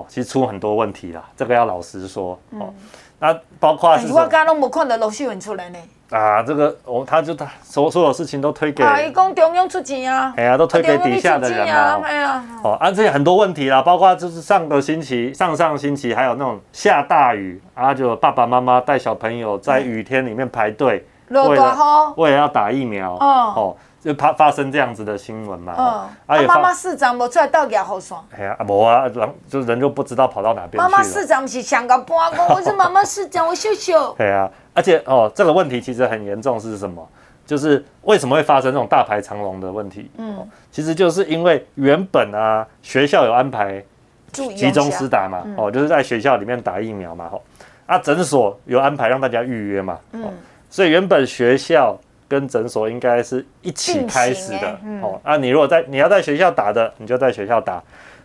[0.00, 2.38] 哦，其实出很多问题啦，这个要老实说。
[2.58, 2.72] 哦，
[3.18, 4.12] 那包括是。
[4.12, 5.78] 我刚刚都没看到陆秀云出来呢。
[6.10, 8.82] 啊，这个我他就他所所有事情都推给。
[8.82, 10.34] 啊，一共中央出钱啊。
[10.36, 12.00] 哎呀，都推给底下的人啊。
[12.02, 12.44] 哎呀。
[12.64, 23.14] 哦，啊，这些很多问题啦，包括就是上个星期、上上星期还有那种下大雨啊，就爸爸妈妈带小朋友在雨天里面排队，为了为了要打疫苗。
[23.14, 23.76] 哦。
[24.02, 25.74] 就怕发生这样子的新闻嘛？
[25.76, 28.24] 嗯，啊，妈妈市长无出来倒牙好爽。
[28.34, 30.84] 哎呀，无啊，人就人就不知道跑到哪边去了。
[30.84, 34.14] 妈妈市长是香港搬过，我是妈妈市长，我秀秀。
[34.16, 37.06] 对啊，而且哦，这个问题其实很严重，是什么？
[37.44, 40.10] 就是为什么会发生这种大排长龙的问题？
[40.16, 43.84] 嗯，其实就是因为原本啊，学校有安排
[44.32, 47.42] 集中施打嘛，哦，就是在学校里面打疫苗嘛，吼，
[47.84, 50.24] 啊，诊所有安排让大家预约嘛，嗯，
[50.70, 51.94] 所以原本学校。
[52.30, 55.20] 跟诊所应该是一起开始的，嗯、哦。
[55.24, 57.82] 啊，你如果在你要在学校打的，你就在学校打；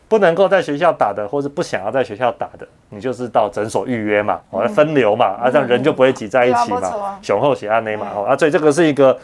[0.08, 9.18] 不能够在学校打的，或是不想要在学校打的，你就是到诊所预约嘛，哦，分流嘛，啊，这样人就不会挤在一起嘛，雄厚血压内嘛，哦，啊，所以这个是一个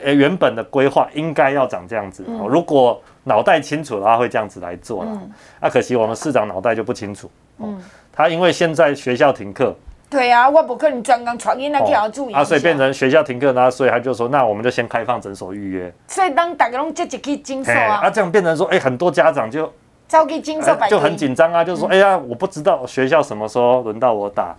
[0.00, 2.24] 呃原本的规划，应该要长这样子。
[2.28, 5.10] 哦，如果脑袋清楚的话，会这样子来做了。
[5.58, 7.28] 啊，可惜我们市长脑袋就不清楚。
[7.58, 9.74] 嗯，他因为现在学校停课。
[10.10, 12.34] 对啊，我不可能专工传音来给他注意。
[12.34, 15.94] 啊，所以变成学校停课，那所以他就说，那我们就先开放诊所预约。
[16.08, 19.72] 所以当大家拢积极去诊所啊，啊，这样变成说，哎，很多家长就
[20.08, 24.56] 早去诊所，就很紧张啊，就是说，哎呀，我不知道学校什么时候轮到我打，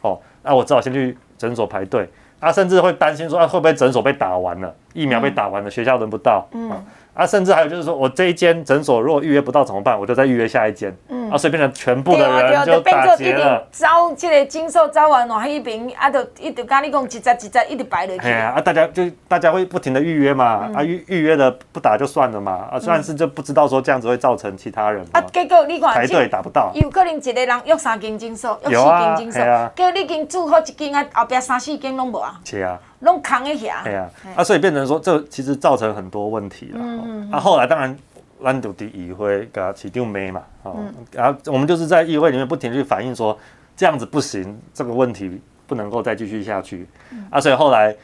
[0.00, 2.08] 哦，那我只好先去诊所排队，
[2.40, 6.70] 啊，甚至会担心说，啊，会不会诊所被打完了，疫苗被打完了，学校轮不到，嗯。
[6.70, 6.82] 啊，
[7.26, 9.98] 甚至还有就是说，我这一间诊所如果预约不到怎么办？
[9.98, 10.94] 我就再预约下一间。
[11.08, 11.30] 嗯。
[11.30, 13.66] 啊，所以变成全部的人就打结了。
[13.72, 18.28] 招这个诊所招完了，那边啊，就一直跟你讲，一只一只一直排落去。
[18.28, 25.04] 哎啊，大家就大家会不停的预约嘛，啊预预约的不打就算了嘛，啊，但是就不知道说这样子会造成其他人。
[25.12, 26.70] 啊，结果你看，排队打不到。
[26.74, 32.40] 有可能一个人约三间诊所，约四间诊所，结果你已经住好一间啊，后边三四间拢无啊。
[32.44, 32.78] 是啊。
[33.04, 36.80] 拢扛一下，对啊，啊，所以变成说，这其实造成很多问题了。
[36.80, 37.96] 嗯，啊，后来当然，
[38.42, 40.76] 咱就伫议会给他起定没嘛，哦，
[41.12, 43.38] 然后我们就是在议会里面不停去反映说，
[43.76, 46.86] 这样子不行，这个问题不能够再继续下去，
[47.30, 47.94] 啊，所以后来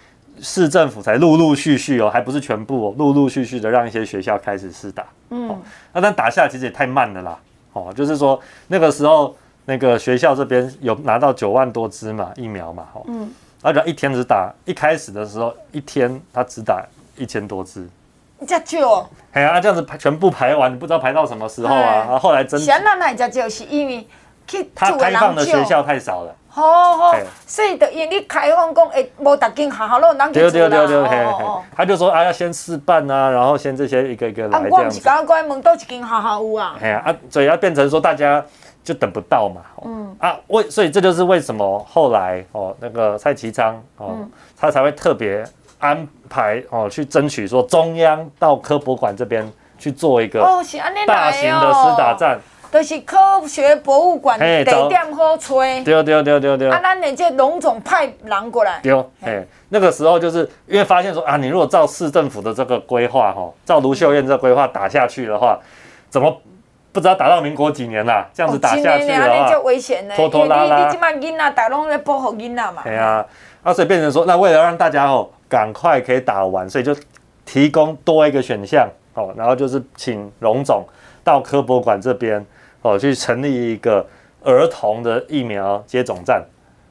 [0.41, 5.61] 市政府才陆陆续续哦，还不是全部哦，陆陆续续的让一些学校开始试打，嗯，
[5.93, 7.39] 那但打下来其实也太慢了啦，
[7.73, 9.37] 哦，就是说那个时候
[9.67, 13.31] 那个学校这边有拿到九万多支嘛疫苗嘛，哦，嗯，
[13.63, 16.83] 而且一天只打，一开始的时候一天他只打
[17.17, 17.89] 一千多支。
[18.47, 21.97] 这久，哎呀，这样子排全部排完，你不知道排到什么时候啊？
[21.97, 24.09] 然后后来真，现在那这久是因为
[24.47, 26.35] 去他开放的学校太少了。
[26.49, 27.15] 好好，
[27.47, 31.63] 所以等于你开放讲，哎，无逐间学校都有人去做啦。
[31.77, 34.85] 他就说啊，要先试办啊，然后先这些一个一个来这样子。
[34.87, 36.77] 我是刚刚问到一间学校有啊。
[36.81, 38.43] 哎呀啊，所以要变成说大家
[38.83, 39.63] 就等不到嘛。
[39.85, 44.19] 嗯啊，为所以这就是为什么后来哦，那个蔡其昌哦，
[44.57, 45.45] 他才会特别。
[45.83, 50.39] 安排哦，去争取说中央到科博馆这边去做一个
[51.07, 52.39] 大型的施打站，
[52.71, 53.17] 都是科
[53.49, 55.55] 学博物馆地点好找。
[55.55, 56.69] 对对对对对。
[56.69, 58.79] 啊，咱的这龙总派人过来。
[58.83, 65.59] 对，哎，那个时候就是因为发现说啊，你如果照市政府的这个规划哈，照卢秀燕这规划打下去的话，
[66.11, 66.31] 怎么
[66.93, 68.29] 不知道打到民国几年啦？
[68.33, 70.15] 这样子打下去的话，就危险呢。
[70.17, 70.87] 拖拖拉拉。
[70.87, 72.83] 你这么囡仔，大龙在保护囡仔嘛。
[72.85, 73.25] 对啊，
[73.63, 75.29] 啊，所以变成说，那为了让大家哦。
[75.51, 76.95] 赶快可以打完，所以就
[77.45, 80.87] 提供多一个选项哦，然后就是请荣总
[81.25, 82.47] 到科博馆这边
[82.83, 84.07] 哦，去成立一个
[84.45, 86.41] 儿童的疫苗接种站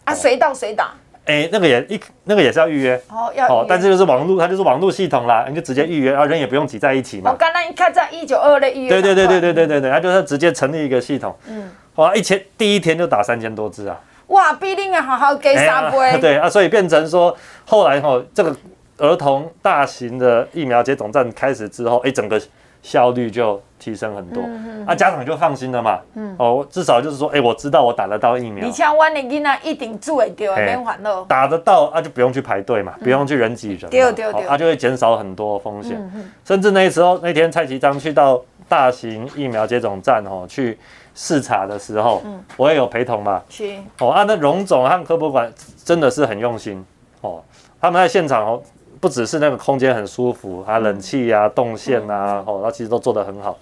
[0.03, 0.91] 啊，随到随打。
[1.29, 7.29] 哎，那个也一那个也是要预约哦，要哦，但是就是网络，它就是网络系统啦，你就直接预约，然后人也不用挤在一起嘛。
[7.29, 13.95] 我刚刚一看在一九二的预约，对对对对对对对对，它就是直接成立一个系统，嗯，哇，一千第一天就打三千多支啊。
[14.27, 16.19] 哇，必定要好好给三倍。
[16.19, 18.55] 对啊，所以变成说，后来吼，这个
[18.97, 22.39] 儿童大型的疫苗接种站开始之后，哎，整个
[22.81, 24.41] 效率就提升很多，
[24.85, 25.99] 啊，家长就放心了嘛。
[26.15, 26.35] 嗯。
[26.37, 28.65] 哦，至少就是说，哎，我知道我打得到疫苗。
[28.65, 31.23] 你像我的囡仔一定做得到，免烦恼。
[31.25, 33.89] 打得到啊，就不用去排队嘛，不用去人挤人。
[33.89, 34.47] 对对对。
[34.47, 35.99] 啊，就会减少很多风险。
[36.45, 40.77] 甚至那时候那天蔡其章去到大型疫苗接种站哦去。
[41.15, 43.41] 视察的时候，嗯、我也有陪同嘛。
[43.49, 45.51] 去哦，啊，那荣总和科博馆
[45.83, 46.85] 真的是很用心
[47.19, 47.43] 哦。
[47.81, 48.61] 他们在现场哦，
[48.99, 53.57] 不只是那个空间很舒服，啊，冷气啊、动线啊，哦，那其实都做得很好。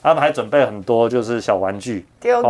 [0.00, 2.40] 他们还准备很多就是小玩具，给儿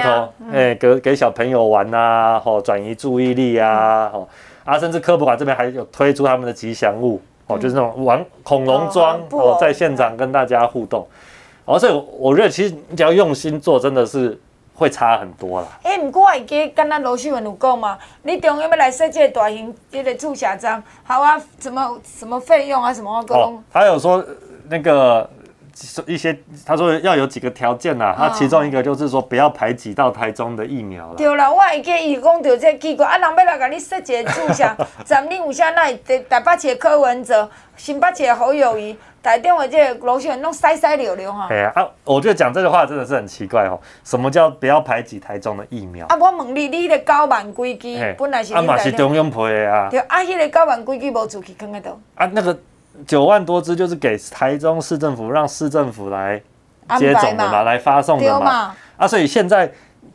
[0.00, 4.28] 童，哎，给给小朋友玩啊，哦，转移注意力啊，哦，
[4.64, 11.06] 啊，甚至科普馆这边还有推出他们的吉祥物，哦，就是那种玩恐龙装哦，在现场跟大家互动。
[11.64, 14.38] 哦，所以我觉得其实你只要用心做，真的是
[14.76, 15.66] 会差很多啦。
[15.82, 24.24] 哎、欸，不过我记得刚刚罗秀文有讲嘛，你中央要来设计大型这个注射站，好啊，什么什么费用啊，什么啊，哦，他有说
[24.68, 25.28] 那个。
[26.06, 26.34] 一些
[26.64, 31.14] 他说要有几个条件呐、啊，他其中一个就是说不要排挤到台中的疫苗了。
[31.16, 35.92] 对啦，我会记伊讲到这奇怪，啊，人要来甲你说一个注射站， 你有啥那
[36.28, 41.48] 台北市的柯文哲，新北市的侯友谊，台中的这个罗秀燕拢塞塞溜溜哈。
[41.50, 43.78] 哎呀，啊，我觉得讲这个话真的是很奇怪哦。
[44.02, 46.06] 什么叫不要排挤台中的疫苗？
[46.06, 49.88] 啊，我问你，你那个九万几支本来是啊嘛是中央配的啊。
[49.90, 51.98] 对，啊，迄个九万几支无出去放在倒。
[52.14, 52.58] 啊，那个。
[53.06, 56.40] 九万多支就是给台中市政府，让市政府来
[56.98, 58.44] 接种的嘛，嘛来发送的嘛。
[58.44, 59.70] 嘛啊，所以现在，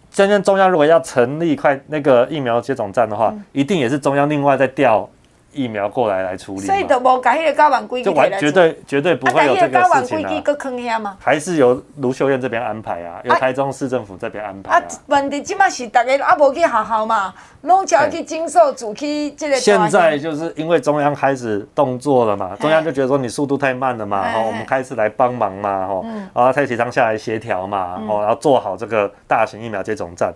[0.10, 5.08] 真正中央如果要成立块那个疫苗接种站的话，嗯、一定也是中央另外再调。
[5.52, 10.02] 疫苗过来来处理，所以都无改迄个九万规矩来绝对绝对不会有这个事情啊！
[10.02, 10.72] 九万几支搁坑？
[11.20, 13.20] 还是由卢秀燕这边安排啊？
[13.24, 14.84] 由台中市政府这边安排啊？
[15.08, 19.56] 问题即马是大家啊无去学校嘛，拢交去经受主去这个。
[19.58, 26.02] 现在就是因为中央开始动作了嘛，中央就觉得说你速度太慢了嘛，哈，我们开始来帮忙嘛，哈，
[26.34, 30.34] 然后蔡启昌下来协调嘛，哦，然后做好这个大型疫苗接种站，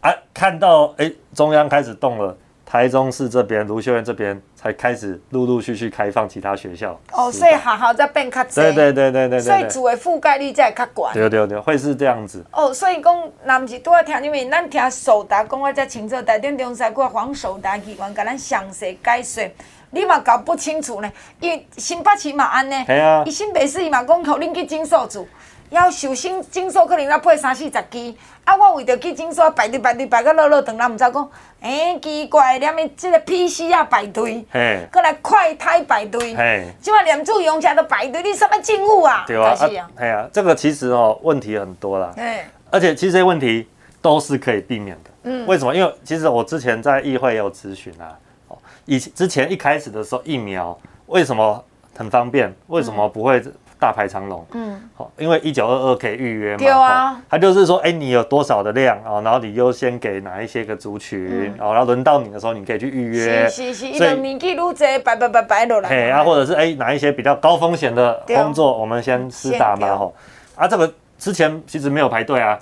[0.00, 2.36] 啊，看到哎，中央开始动了。
[2.72, 6.98] 台中市这边，卢秀燕这边才开始陆陆续续开放其他学校。
[7.12, 8.50] 哦，所以好好在变较多。
[8.54, 9.40] 对对对对对。
[9.40, 11.12] 所以主的覆盖率在较广。
[11.12, 12.42] 对对对，会是这样子。
[12.50, 19.54] 哦，所以讲，那不是拄仔听，因为咱听首达讲话才清楚，台电中山区黄守达机关甲咱详细解说，
[19.90, 21.12] 你嘛搞不清楚呢？
[21.40, 22.84] 因为新北市嘛安呢。
[22.86, 23.22] 系啊。
[23.26, 25.28] 伊新北市伊嘛讲，互恁去诊所住。
[25.68, 31.30] 要受新诊所可能要配三四十支，啊，我为着去诊所排队排队排到落落长，人毋知讲，
[31.62, 39.22] 哎、欸，奇怪，连咪即个 PCR 排队，嘿，过来快胎排队，嘿，即马连住用车都排队，你什么进物啊？
[39.28, 43.68] 对啊，系啊，啊，这个其实哦问题很多啦，嘿而且其实这些问题
[44.00, 45.72] 都是可以避免的，嗯，为什么？
[45.72, 51.64] 因为其实我之前在议会也有咨询啊，哦，以之前一开始的时候疫苗为什么
[51.96, 52.52] 很方便？
[52.66, 53.40] 为什么不会？
[53.82, 54.46] 大排长龙。
[54.52, 56.64] 嗯，好，因为一九二二可以预约嘛。
[56.64, 57.20] 有啊。
[57.28, 63.48] 他就是说，哎，你有多少的量哦，然后你优先给哪一些个族群，哦，然后轮到你的时候，你可以去预约。
[63.48, 64.72] 是是是，所以年纪愈多，
[65.04, 65.88] 摆摆摆摆落来。
[65.88, 70.14] 嘿啊，或者是哎，哪一些比较高风险的工作，我们先施打嘛，吼。
[70.54, 72.56] 啊，这个之前其实没有排队啊。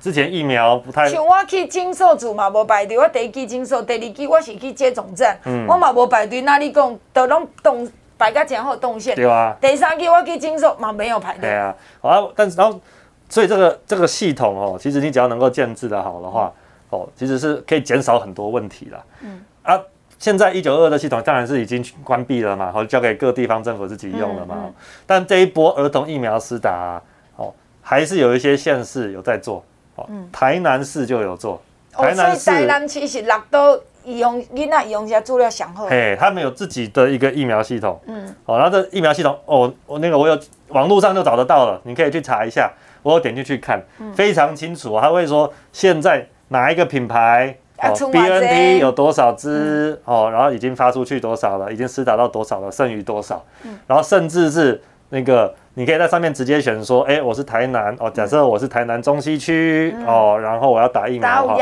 [0.00, 2.98] 之前疫苗不太像我去诊所住嘛，无排队。
[2.98, 6.40] 我第一期诊所，第二期我是去接种站，嗯、我嘛无排队。
[6.40, 7.88] 那你讲都拢动
[8.22, 9.16] 排个前后动线。
[9.16, 9.56] 对啊。
[9.60, 11.40] 第三期我去诊所嘛没有排队。
[11.42, 11.74] 对啊。
[12.00, 12.80] 好啊，但是然后，
[13.28, 16.52] 所以这个这个系统哦，其实你只要能够建置的好的话，
[16.90, 19.04] 嗯、哦，其实是可以减少很多问题啦。
[19.22, 19.44] 嗯。
[19.62, 19.80] 啊，
[20.18, 24.54] 现在一九二二的系统当然是已经关闭了嘛，然后交给各地方政府自己用了嘛。
[24.58, 24.74] 嗯嗯、
[25.06, 27.02] 但这一波儿童疫苗施打、啊，
[27.36, 29.64] 哦，还是有一些县市有在做。
[30.08, 31.60] 嗯，台南市就有做，
[31.92, 40.38] 台南市、哦、台南其实六都用囡仔用下资料上好，嘿，他们有自己的一个疫苗系统，嗯，哦，然后这疫苗系统，哦，我那个我有
[40.68, 42.70] 网络上就找得到了，你可以去查一下，
[43.02, 54.80] 我有点进去看，嗯、非常清楚，他会说现在哪一个品牌，哦，BNT 有多少支，嗯、哦，然后已经发出去多少了，已经施打到多少了，剩余多少，嗯、然后甚至是
[55.12, 55.54] 那个。
[55.74, 61.56] 你可以在上面直接选说，哎，我是台南哦，假设我是台南中西区哦，然后我要打疫苗哈，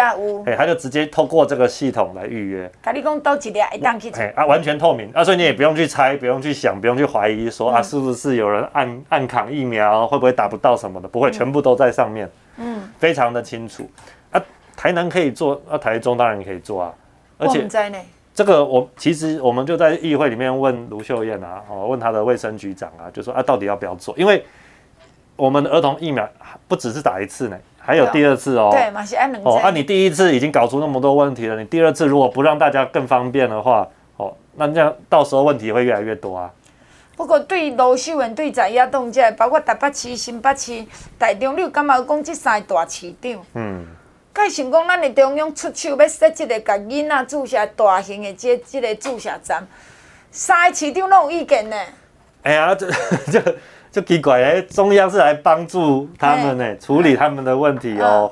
[0.45, 2.69] 哎，他就直接透过这个系统来预约。
[2.83, 4.11] 跟你讲到几点一档去？
[4.11, 11.07] 哎啊，完全透明啊，所以你也不用去猜，不用去想，不用去怀疑说啊，是不是有人暗暗扛疫苗，会不会打不到什么的？
[11.07, 13.89] 不会，全部都在上面，嗯，非常的清楚
[14.33, 14.43] 啊。
[14.77, 16.93] 台南可以做，啊，台中当然可以做啊，
[17.39, 17.65] 而且。
[18.41, 24.15] 这个我其实我们就在议会里面问卢秀燕啊，哦，问他的卫生局长啊，就说啊，到底要不要做？
[24.17, 24.43] 因为
[25.37, 26.27] 我们的儿童疫苗
[26.67, 28.71] 不只是打一次呢，还有第二次哦。
[28.73, 29.45] 对，马西安能。
[29.45, 36.51] 哦，啊，你第一次已经搞出那么多问题了，你第二次如果不让大家更方便的话，哦，那这样到时候问题会越来越多啊。
[37.19, 40.83] 不过对卢秀燕对在野党这包括台北市、新北市、
[41.19, 43.33] 台中，你有感觉讲这三个大市长？
[43.53, 43.85] 嗯。
[44.33, 49.67] 该想讲，咱的中央出手要设一个，甲囡仔注射大型的这这个注射站，
[50.31, 51.77] 三个市长拢有意见呢。
[52.43, 52.89] 哎呀，这
[53.31, 53.57] 这
[53.91, 58.31] 这奇怪哎，中央是来帮助他们呢，处理他们的问题哦。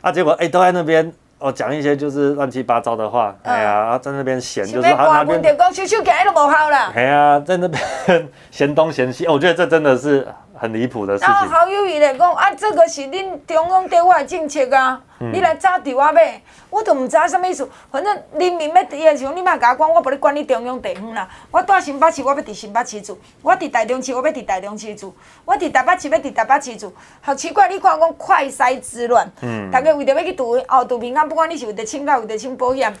[0.00, 3.36] 啊，结果哎，都在那边哦讲一些就是乱七八糟的话。
[3.42, 5.42] 哎呀，在那边闲就是啊那边。
[5.42, 6.92] 就讲手手起来都无效了。
[6.94, 7.82] 哎呀，在那边
[8.52, 10.26] 嫌东嫌西，我觉得这真的是。
[10.60, 11.32] 很离谱的事情。
[11.32, 17.66] 然后好友伊来讲啊，这个是恁中央对我的政策啊，嗯、你来查伫我买，我都唔知什么意思。
[17.90, 21.26] 反正人民要第一时候，你莫甲我管，我无咧管你中央地方啦。
[21.50, 25.10] 我住新北市，我要伫新北市住；我伫台中市，我要伫台中市住；
[25.46, 26.92] 我伫台北市，要伫台北市住。
[27.22, 32.94] 好奇怪，你看讲快筛之乱，嗯，大家为着要去赌哦，赌平安，不管你是为着请假，为着请保险，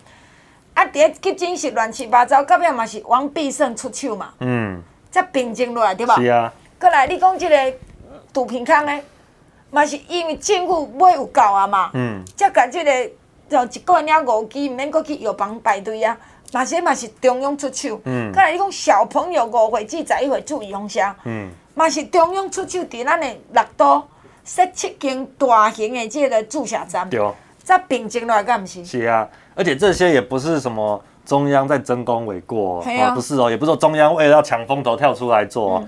[0.72, 6.16] 啊，伫咧急诊室乱七八糟，到尾嘛是王必胜出手嘛，嗯，才平静落来对吧？
[6.16, 6.50] 是啊。
[6.80, 7.76] 过来，你讲这个
[8.32, 9.00] 杜平康呢，
[9.70, 13.10] 嘛是因为政府买有够啊嘛，嗯，才甲这个
[13.50, 16.16] 就一个人五支，毋免搁去药房排队啊，
[16.54, 24.02] 嘛是嘛是中央出手，嗯，过来你讲小朋友五岁至十一岁注意风险，嗯，嘛是中央出手伫咱的六都
[24.42, 27.20] 设七间大型的这个注射站，对，
[27.62, 28.82] 再平静落来，敢毋是？
[28.86, 35.84] 是啊，而且这些也不是什么中央在争功诿过，啊，不是哦，也不是说中央为了要抢风头跳出来做，哦。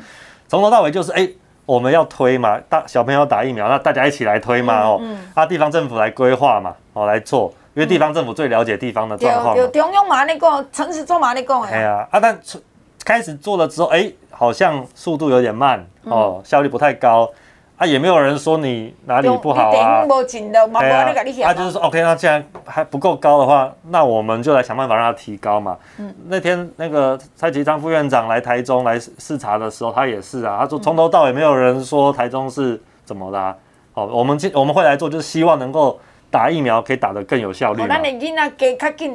[0.52, 1.26] 从头到尾就是，哎，
[1.64, 5.00] 我们要推嘛，大小朋友打疫苗，那大家一起来推嘛，哦，
[5.32, 9.56] 啊，地方政府来规划嘛，哦，来做，因为地方政府最了解地方的状况。
[9.56, 11.58] 有中央嘛那个，城市做嘛那个。
[11.60, 12.38] 哎呀，啊，但
[13.02, 17.26] 开始做了之后，哎，好像速度有点慢，哦，效率不太高。
[17.82, 20.02] 啊，也没有人说你哪里不好啊。
[20.80, 21.04] 对啊，
[21.42, 25.76] 他就是说，OK，那既然还不够高的话，那我们就来想办法让它提高嘛。
[25.98, 33.56] 嗯，那天那个蔡其昌副院长来台中来视察的时候，他也是啊，他说从头到尾没有人说台中是怎么啦。
[33.94, 35.98] 哦，我们今我们会来做，就是希望能够
[36.30, 37.86] 打疫苗可以打得更有效率嘛。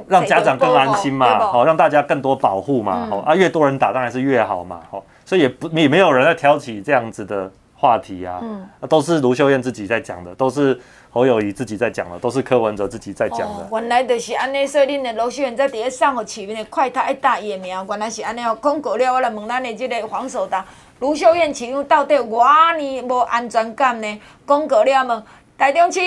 [0.09, 7.49] 让家长更安心嘛，好，让大家更多保护嘛，好啊，越多人打当然是越好嘛，好，所以也不也没有人在挑起这样子的。
[7.79, 10.79] 话题啊，嗯，都是卢秀燕自己在讲的，都是
[11.11, 13.63] 侯友谊自己在讲的，都是柯文哲自己在讲的。
[13.63, 18.57] 哦，原来就是安尼，所以恁的卢秀燕在底下送互市民的快他一打疫苗，原来是安尼哦。
[18.59, 20.65] 公告了，我来问咱的这个黄守达，
[21.01, 24.21] 卢秀燕市长到底有偌尼无安全感呢？
[24.45, 25.23] 公告了问，
[25.55, 25.99] 台中市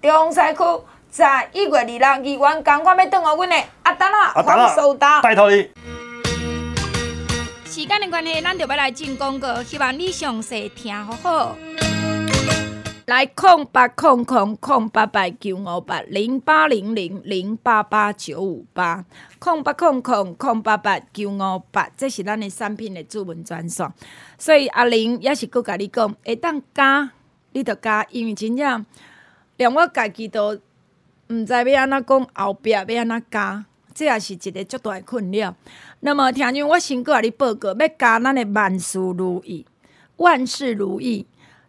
[0.00, 0.64] 中西区
[1.08, 5.70] 在一月二六议员赶快要等候阮的阿达啦，黄守达，拜托你。
[7.82, 11.56] 时间的关系，咱就要来进广告，希望你详细听好好。
[13.06, 19.04] 来空八空空空八八九五八零八零零零八八九五八
[19.40, 23.92] 空八空空空八八九五八，这是咱的产品的主文专线。
[24.38, 27.10] 所以阿玲也是搁甲你讲，会当加，
[27.50, 28.86] 你着加，因为真正
[29.56, 30.56] 连我家己都
[31.26, 33.64] 毋知要安怎讲，后壁要安怎加，
[33.94, 35.54] 这也是一个足大的困扰。
[36.00, 39.64] 那么听见我先搁甲你报告，要加咱的万事如意，
[40.16, 41.26] 万事如意，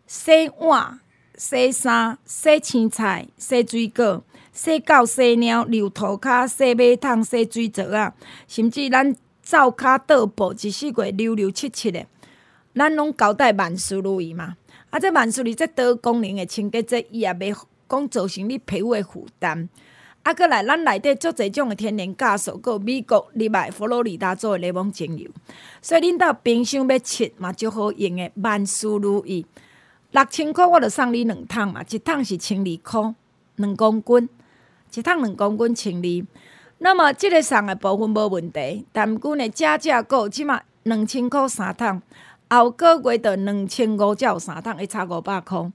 [0.07, 0.99] 洗碗。
[1.35, 8.13] 洗衫、洗青菜、洗水果、洗狗、洗猫、留涂骹、洗马桶、洗水槽啊，
[8.47, 12.05] 甚至咱灶骹桌布一四季溜溜七七的，
[12.75, 14.55] 咱拢交代万事如意嘛。
[14.91, 17.53] 啊，这万事如意这多功能的清洁剂，伊也袂
[17.89, 19.67] 讲造成你皮肤的负担。
[20.23, 25.29] 啊，阁来咱内底足侪种的天然酵素，阁有美国立麦佛罗里达做的柠檬精油，
[25.81, 29.45] 所以恁到冰箱要切嘛，就好用的万事如意。
[30.11, 33.13] 六千块，我着送你两桶嘛，一桶是千二块，
[33.57, 34.29] 两公斤，
[34.93, 36.27] 一桶两公斤千二。
[36.77, 42.01] 那么，即个送的部分无问题，但毋过呢，加价购即码两千块三桶，
[42.49, 45.69] 后个月着两千五才有三桶，会差五百块。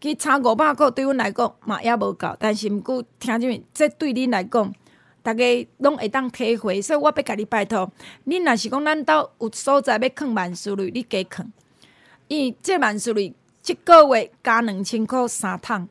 [0.00, 4.72] 其差五百块对阮来讲嘛也无够，但是毋过听啥物，这对恁来讲，
[5.22, 7.90] 逐个拢会当体会，所以我要甲你拜托，
[8.26, 11.46] 恁若是讲咱兜有所在要囥万事类，你加囥，
[12.28, 13.34] 因为这万事类。
[13.66, 15.86] 一个月加两千块三桶，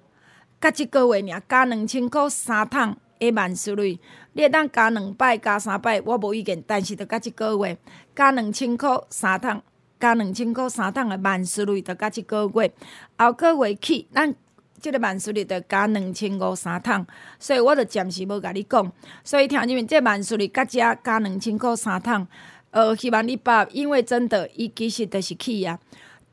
[0.60, 4.00] 甲一个月尔加两千块三桶的万事类，
[4.34, 6.62] 你会当加两摆加三摆，我无意见。
[6.66, 7.78] 但是，着甲一个月
[8.16, 9.62] 加两千块三桶，
[10.00, 12.72] 加两千块三桶的万事如意，着甲一个月
[13.18, 14.34] 后个月起，咱
[14.80, 17.06] 即个万事如意着加两千五三桶。
[17.38, 18.92] 所以，我着暂时无甲你讲。
[19.24, 22.26] 所以，听你们这万事如意加加两千块三桶，
[22.72, 25.78] 呃，希望你把，因为真的，伊其实着是起啊。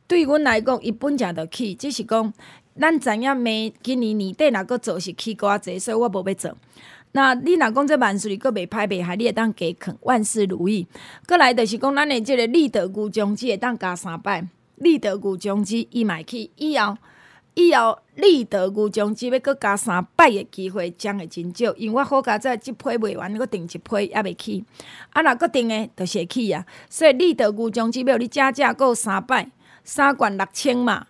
[0.07, 2.33] 对阮来讲，伊本正着起，只是讲
[2.79, 6.57] 咱知影明今年年底若阁做是起寡济，所以我无要做。
[7.17, 10.87] 那你若讲这万事如意阁袂歹袂害，你会当加囥万事如意。
[11.27, 16.95] 阁来着是讲咱的即个立德固酱剂会当加三摆，立德固酱剂伊嘛会起，以后
[17.55, 24.63] 以后立德固酱剂要阁加三摆的机会将会真少，因为我好加在即批卖完，阁订一批也袂起。
[25.15, 29.51] 啊，若阁订的着是会起啊，所以立德固酱剂要你加价阁有三摆。
[29.89, 31.07] 三罐六千嘛，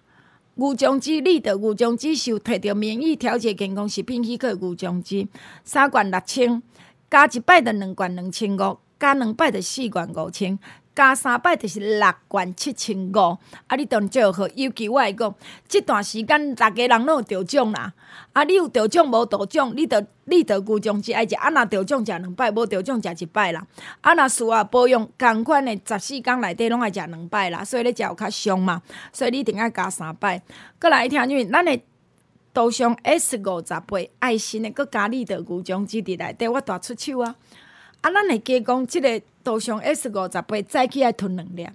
[0.59, 5.29] 牛浆汁立德牛浆汁是有摕着免疫调节健康食品许可牛浆汁，
[5.65, 6.63] 三罐六千，
[7.11, 10.59] 加一摆的两罐两千五，加两摆的四罐五千。
[10.97, 13.77] 加三摆就是六罐七千五，啊！
[13.77, 15.33] 你当借好，尤其我来讲，
[15.69, 17.93] 即段时间大家人拢有着奖啦。
[18.33, 21.35] 啊，你有着奖无得奖，你得你得固奖只爱食。
[21.35, 23.63] 啊，若着奖食两摆，无着奖食一摆啦。
[24.01, 27.63] 啊，若需要保养，共款的十四工内底拢爱食两摆啦。
[27.63, 28.81] 所以你食有较俗嘛，
[29.13, 30.41] 所以你一定爱加三摆。
[30.79, 31.79] 阁来听因为咱的
[32.55, 37.37] 杜尚 S 五十八爱心的，阁加你的固奖只伫内底，我大出手啊！
[38.01, 39.21] 啊，咱会加讲即个。
[39.47, 41.69] 杜尚 S 五十八早起来吞两粒，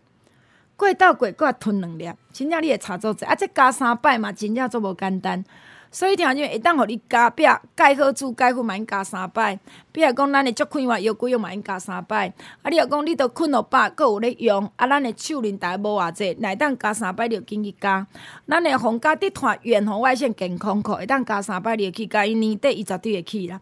[0.75, 3.23] 过倒过搁吞两粒，真正你会差做济。
[3.23, 5.41] 啊，这加三摆嘛，真正足无简单。
[5.89, 7.43] 所以听讲会当互你加壁
[7.73, 9.57] 钙好处钙粉嘛，应加三摆。
[9.93, 12.27] 比如讲，咱的足快活腰椎用嘛，应加三摆。
[12.61, 14.69] 啊，你若讲你都困落饱，搁有咧用。
[14.75, 18.05] 啊，咱的手轮大无偌济，来当加三摆就紧去加。
[18.49, 23.61] 咱的红家滴团远红外线健康课会当加三摆就去加，伊年底伊绝对会去啦。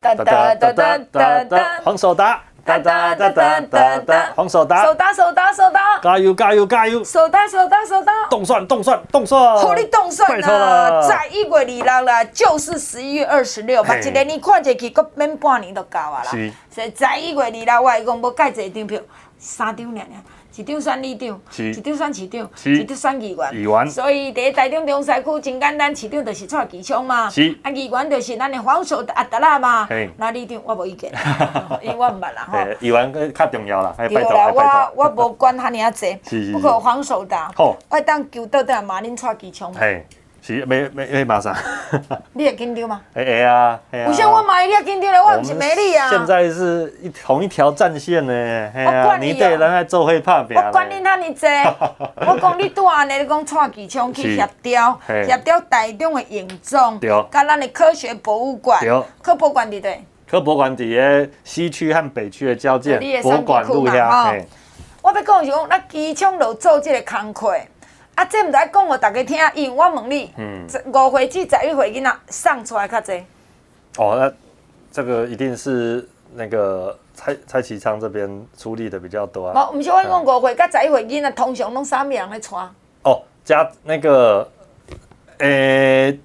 [0.00, 11.02] 哒哒哒哒哒哒，黄守达，哒哒哒哒哒哒，黄守达，手达手达手达，加油加油加油，手达手达手达，冻蒜冻蒜冻蒜，好你冻蒜啊！
[11.08, 16.30] 在一月二六啦，就是十一月二十六，嘛一年你看一去，搁免半年都到啊啦。
[16.30, 19.00] 是，所以在一月二六，我讲要盖一张票，
[19.38, 20.06] 三张尔尔。
[20.56, 23.54] 一张选里长，一张选市长，一张选议员。
[23.54, 23.86] 议员。
[23.88, 27.30] 所以伫台中中西区真简单，市长就是蔡其昌嘛。
[27.30, 27.56] 是。
[27.62, 29.86] 啊，议员就是咱的黄守阿达拉嘛。
[29.86, 30.10] 嘿。
[30.16, 31.12] 那里长我无意见，
[31.80, 32.58] 因为我毋捌啦 吼。
[32.80, 34.92] 议员较重要啦，拜托拜托。
[34.96, 36.18] 我我无管遐尔啊济。
[36.52, 37.50] 不过黄守达。
[37.54, 37.76] 好。
[37.88, 39.72] 我当求倒倒嘛，恁蔡其昌。
[39.72, 40.04] 嘿。
[40.56, 41.54] 是没没没马上。
[42.32, 43.00] 你也紧张吗？
[43.14, 46.08] 哎哎呀，有些我买你也紧张了，我不是没力啊。
[46.08, 48.70] 现在是一同一条战线呢。
[48.74, 51.46] 我管你，你对人还做会怕别我管你他你这，
[52.26, 60.02] 我讲你拄安尼，你讲蔡其昌去协调，协调台中的营总，对，跟咱的科学博物馆，对，科博馆伫对。
[60.30, 64.42] 科博馆伫个西区和北区的交界，博物馆路遐。
[65.00, 67.54] 我要讲是讲，咱机场就做这个工课。
[68.18, 73.12] 啊，这毋知讲互逐个听，因为我问你，嗯，五岁至十一岁囡仔送出来较济。
[73.96, 74.32] 哦，那
[74.90, 76.04] 这个一定是
[76.34, 79.70] 那个蔡蔡其昌这边出力的比较多啊。
[79.70, 82.48] 无，毋是我讲五岁甲十一岁囡仔通常拢啥物人来带？
[83.04, 84.50] 哦，加那个，
[85.38, 86.20] 诶、欸，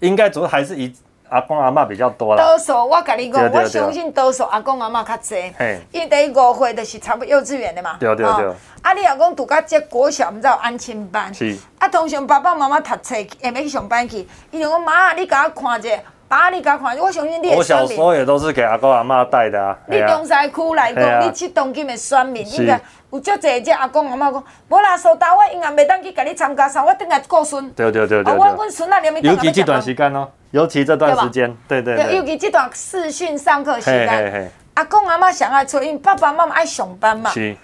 [0.00, 0.92] 应该主要还是以。
[1.28, 2.42] 阿公阿嬷比较多啦。
[2.42, 5.52] 多数我甲你讲，我相信多数阿公阿嬷较济。
[5.92, 7.96] 因为五岁就是差不多幼稚园的嘛。
[7.98, 8.54] 对对对。
[8.82, 11.32] 啊，你若讲读到这国小，毋知有安亲班。
[11.34, 11.56] 是。
[11.78, 15.88] 啊，通常爸爸妈妈读册，下暝去上班去，伊就讲妈，你甲我看者，
[16.28, 17.54] 爸，你甲我看，我相信你。
[17.54, 19.76] 我小时候也都是给阿公阿妈带的啊。
[19.86, 27.70] 你中西区来讲，你去当今的选民，应该有足侪只阿公阿妈讲，无啦，苏打我应该袂当去甲你参加啥，我等下过孙。
[27.70, 28.32] 对对对对。
[28.32, 29.20] 啊，我阮孙仔连咪。
[29.20, 30.28] 尤其这段时间哦。
[30.52, 37.30] 尤其这段时间，对对对，尤其这段视讯上课时间，阿公阿妈想爱出，因为爸爸妈妈爱上班嘛。
[37.30, 37.56] 是。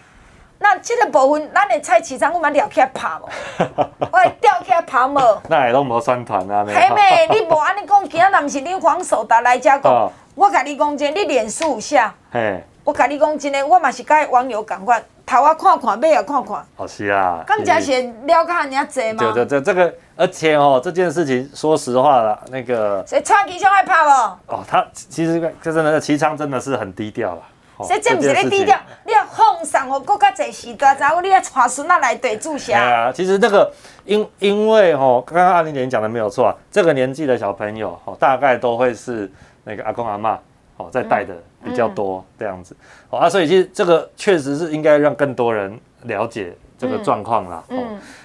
[0.63, 3.29] 那这个部分，咱的菜市场，我们聊起来拍无？
[4.11, 5.43] 我吊起来拍无？
[5.49, 6.65] 那也拢无宣传啊。
[6.67, 12.01] 嘿妹，你无安尼讲，今仔若毋是恁黄守达来遮讲，我甲你讲真，你脸书有写。
[12.31, 12.65] 嘿。
[12.85, 15.03] 我甲你讲真诶，我嘛是甲网友共款。
[15.25, 16.65] 头啊看看，尾啊看看。
[16.77, 17.43] 哦，是啊。
[17.47, 17.93] 刚才是
[18.25, 19.19] 了解人家侪嘛。
[19.19, 23.03] 对对对，这个而且哦，这件事情说实话了，那个。
[23.07, 24.55] 谁蔡其昌害怕不？
[24.55, 27.43] 哦，他其实这真的，其昌真的是很低调了。
[27.79, 32.79] 所以这不是咧低调，你要奉上哦，更加侪时段，然后你要带孙仔来对住下。
[32.79, 33.73] 对啊，其实那个
[34.05, 39.31] 因因为哦，刚刚阿玲姐讲的没有错啊，这个年纪的小朋友哦，大概都会是
[39.65, 40.37] 那个阿公阿嬷
[40.77, 41.35] 哦在带的。
[41.35, 42.75] 嗯比较多这样子，
[43.09, 47.63] 哦啊，所以其实这个确实是应该让更多人了解这个状况啦。
[47.69, 47.77] 哦，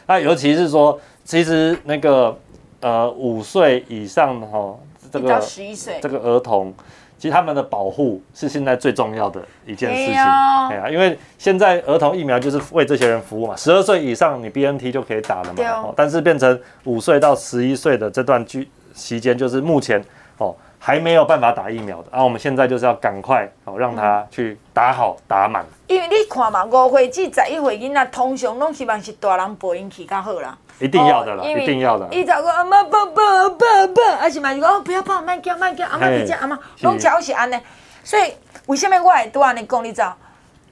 [0.08, 2.36] 那尤其是说，其实那个
[2.80, 4.76] 呃五岁以上的哈，
[5.12, 6.74] 这个十一岁这个儿童，
[7.18, 10.16] 其实他们的保护是现在最重要的一件事情。
[10.16, 15.64] 哎呀，因为现在儿童疫苗就是为这些人服务嘛，十二岁以上你 BNT 就可以打了嘛。
[15.84, 20.04] 哦，但是变成五岁到十一岁的这段期期间，就是目前
[20.38, 20.56] 哦。
[20.80, 25.66] 还没有办法打疫苗的，啊，我们现在就是要赶快哦，让他去打好打满。
[25.88, 30.56] 因为你看嘛，五岁至十一岁囡仔，通常拢希望是大人陪因去较好啦。
[30.80, 32.08] 一定要的啦，一定要的。
[32.12, 37.60] 伊就讲阿妈抱抱抱抱，还是嘛是讲不要抱，慢叫慢叫，阿妈别叫阿妈，拢巧是安尼。
[38.04, 38.34] 所以
[38.68, 39.84] 为什么我会拄安尼讲？
[39.84, 40.16] 你知道？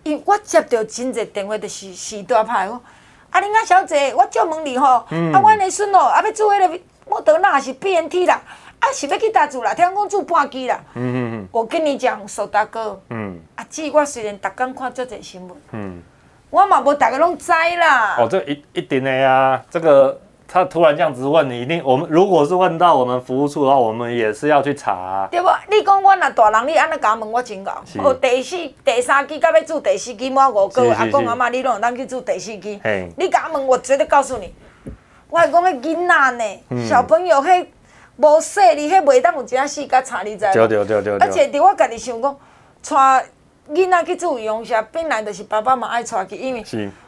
[0.04, 2.80] 因为我接到真侪电话，就是时大派我，
[3.32, 8.42] 啊，恁啊小姐，我就问你吼，啊，阮的孙哦，啊要做迄个莫德纳是 BNT 啦。
[8.78, 10.80] 啊，是要去打住啦，听讲住半支啦。
[10.94, 11.48] 嗯嗯嗯。
[11.52, 13.02] 我跟你讲，苏大哥。
[13.10, 13.40] 嗯。
[13.56, 15.58] 阿，姊，我虽然逐工看这则新闻。
[15.72, 16.04] 嗯。
[16.50, 18.16] 我嘛无大家拢知啦。
[18.18, 19.62] 哦，这一一定的呀。
[19.70, 25.28] 这个他突然这样子问你，一定我们如果是问到我们服务处的话，我们也是要去查啊。
[25.30, 25.48] 对不？
[25.70, 27.84] 你讲我若大人，你安尼甲我问，我真搞。
[28.04, 32.80] 哦，第四、第三季，甲要住第四支，满五个月，阿公阿妈，你拢有当去住第四支。
[32.84, 33.10] 嘿。
[33.18, 34.54] 你甲我问，我绝对告诉你，
[35.30, 37.68] 我系讲迄囡仔呢，小朋友迄。
[38.18, 40.50] 无说你迄袂当有一仔死甲查你知？
[40.54, 41.18] 对对对对。
[41.18, 42.34] 而且伫我家己想讲，
[42.82, 43.26] 带
[43.74, 46.64] 囡仔去住营社，本来就是爸爸妈爱带去，因为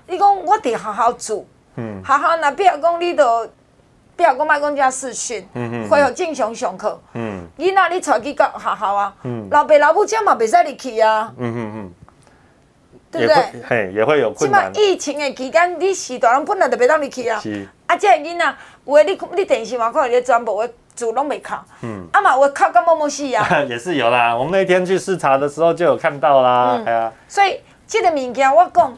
[0.08, 3.46] 你讲我伫学校住，嗯、学校若比如讲你都，
[4.16, 5.48] 比如讲莫讲遮视讯，
[5.90, 11.94] 恢复正常上课，囡仔你带去到学校啊，嗯、老爸老母遮嘛袂使入去啊，嗯嗯
[13.18, 13.62] 嗯，对不对？
[13.68, 14.72] 嘿，也会有困难。
[14.72, 18.56] 即摆疫情的期间，你是大人本来就袂当入去啊，是啊，遮个囡仔，
[18.86, 20.70] 有诶你你电视嘛看伊全部诶。
[20.98, 24.36] 主拢没考，嗯，啊嘛，我考个某某系呀， 也是有啦。
[24.36, 27.14] 我们那天去视察的时候就有看到啦，哎呀。
[27.28, 28.98] 所以这个物件我讲，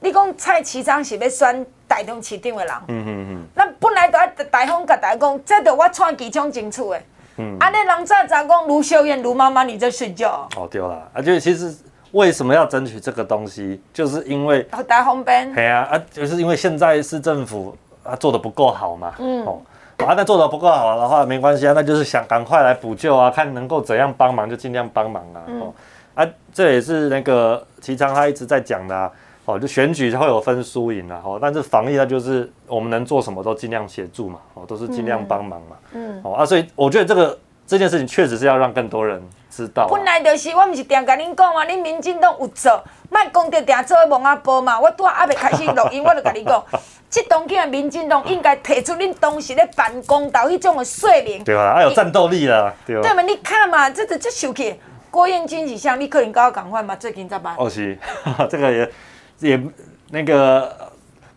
[0.00, 3.44] 你讲蔡其昌是要选台中市长的人，嗯嗯嗯。
[3.54, 7.00] 那本来都爱台风甲大家讲，这都我蔡其昌清楚的，
[7.38, 7.56] 嗯。
[7.58, 10.46] 安尼人早早讲卢秀燕卢妈妈你在睡觉。
[10.56, 11.74] 哦，对啦，啊，就其实
[12.12, 15.52] 为什么要争取这个东西，就是因为台风边。
[15.54, 19.44] 对啊，啊，就是因为现在市政府啊做的不够好嘛，嗯。
[19.44, 19.60] 哦
[19.98, 25.42] 啊，那做的不够好的话，没关系啊，那就是想赶快来补救啊，看能够怎样帮忙就尽量帮忙啊。
[25.46, 25.74] 嗯、哦，
[26.14, 29.12] 啊，这也是那个齐昌他一直在讲的啊。
[29.44, 31.20] 哦，就选举会有分输赢啊。
[31.22, 34.38] 哦，但是防疫那就是我们能做什么都尽量协助嘛。
[34.54, 35.76] 哦，都是尽量帮忙嘛。
[35.92, 36.18] 嗯。
[36.24, 37.38] 哦啊，所以我觉得这个
[37.70, 39.88] 这件事情确实是要让更多人知道、啊。
[39.88, 44.80] 本来就是我不是定跟恁讲嘛，恁民进党有做，卖讲着定做的王阿波嘛。
[44.80, 46.60] 我拄啊还没开始录音，我就甲你讲。
[47.08, 51.44] 这当今的民进党应该提出恁当时咧办公道迄种的说明。
[51.44, 53.02] 对啊，还有战斗力啦，对啊？
[53.02, 53.22] 对嘛？
[53.22, 54.74] 你看嘛，这这这受气，
[55.08, 56.96] 郭彦军是像你可能跟我讲法嘛？
[56.96, 57.54] 最近在办？
[57.56, 57.96] 哦是，
[58.50, 58.90] 这个也
[59.38, 59.60] 也
[60.10, 60.89] 那个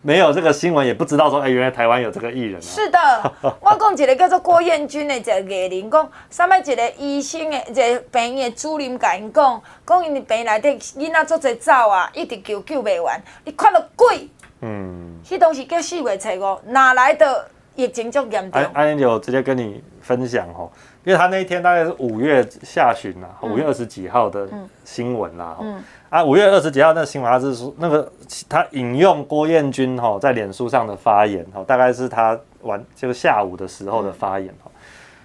[0.06, 2.60] 没有这个新闻，也不知道说，哎，原来台湾有这个艺人啊。
[2.60, 2.98] 是的，
[3.58, 14.28] 我讲一个叫做郭彦均的一个艺人，讲什么一个医生的一个病院的主任甲因讲，讲因的病内底囡仔做侪走啊，一直救救袂完，你看到鬼。
[14.60, 18.60] 嗯，迄东西叫四月初五，哪来的疫情这么严重？
[18.74, 20.70] 安安就直接跟你分享哦，
[21.02, 24.46] 因为他那一天大概是五月下旬啦，五月二十几号的
[24.84, 25.56] 新闻啦。
[25.62, 25.82] 嗯，
[26.14, 28.08] 啊，五月二十几号那个新闻，他是说那个
[28.48, 34.70] 他引用郭彦军哈在脸书上的发言哈，大概是他晚就下午的时候的发言哈。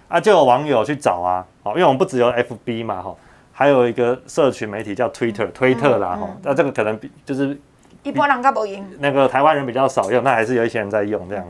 [0.07, 3.15] 啊，就有网友去找啊，哦，因为我们不只有 FB 嘛哈，
[3.51, 7.55] 还有一个社群媒体叫 Twitter 推特啦哈，那这个可能比就是。
[8.01, 11.45] 一般人较不用，那个台湾人比较少用，那还是有一些人在用这样。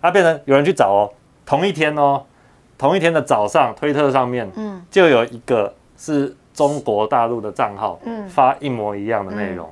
[0.00, 1.12] 啊，变成有人去找哦，
[1.46, 2.24] 同一天哦，
[2.76, 9.66] 同一天的早上，推特上面，嗯，就有一个是中国大陆的账号，嗯，发一模一样的内容。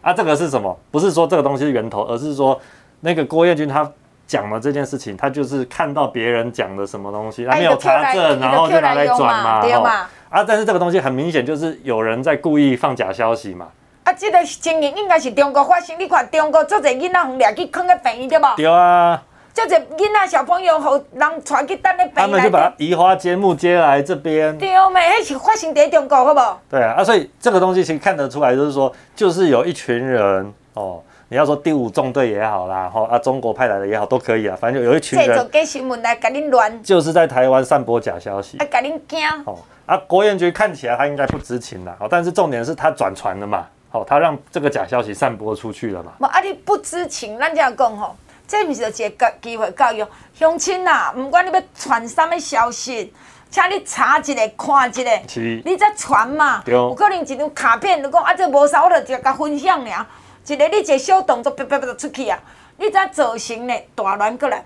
[0.00, 0.76] 啊，这个是什么？
[0.90, 2.60] 不是说这个东西是源头，而是说
[2.98, 3.88] 那个郭彦军他
[4.26, 10.08] 讲了这件事情，他就是看到别人讲的什么东西，他没有查证，然后就拿来转嘛，对嘛？
[10.28, 13.68] 啊，但是这个东西很明显就是有人在故意放假消息嘛。
[14.02, 15.96] 啊，这个情形应该是中国发生。
[16.00, 18.46] 你看，中国做侪囡仔红掠去囥个病院，对不？
[18.56, 19.22] 对啊。
[19.54, 22.14] 做侪囡仔小朋友，互人带去等咧病院。
[22.14, 24.56] 他们就把他移花接木接来这边。
[24.56, 25.00] 对没？
[25.20, 26.60] 迄是发生在中国，好不好？
[26.70, 35.28] 对啊，啊，所以这个东西其实看得出来，就是说，就是有一群人哦，你要说第五纵队也好啦，吼啊，中国派来的也好，都可以啊，反正就有一群人。
[35.28, 36.82] 制作假新闻来甲恁乱。
[36.82, 38.56] 就是在台湾散播假消息。
[38.56, 39.20] 啊，甲恁惊。
[39.44, 43.66] 哦，啊，国研局看起来他应该不知情啦，哦，但是重点是他转传了嘛。
[43.90, 46.26] 好，他让这个假消息散播出去了嘛？
[46.26, 48.16] 啊，你不知情，咱这样讲吼，
[48.52, 51.10] 这毋是一个机会教育乡亲呐。
[51.16, 53.10] 毋管你要传啥物消息，
[53.50, 56.60] 请你查一下、看一下，是你再传嘛。
[56.62, 60.06] 对有可能一张卡片，如果啊，这无啥，我就直接甲分享尔。
[60.46, 62.38] 一个你一个小动作，啪啪啪就出去啊！
[62.76, 64.62] 你再造成呢大乱过来，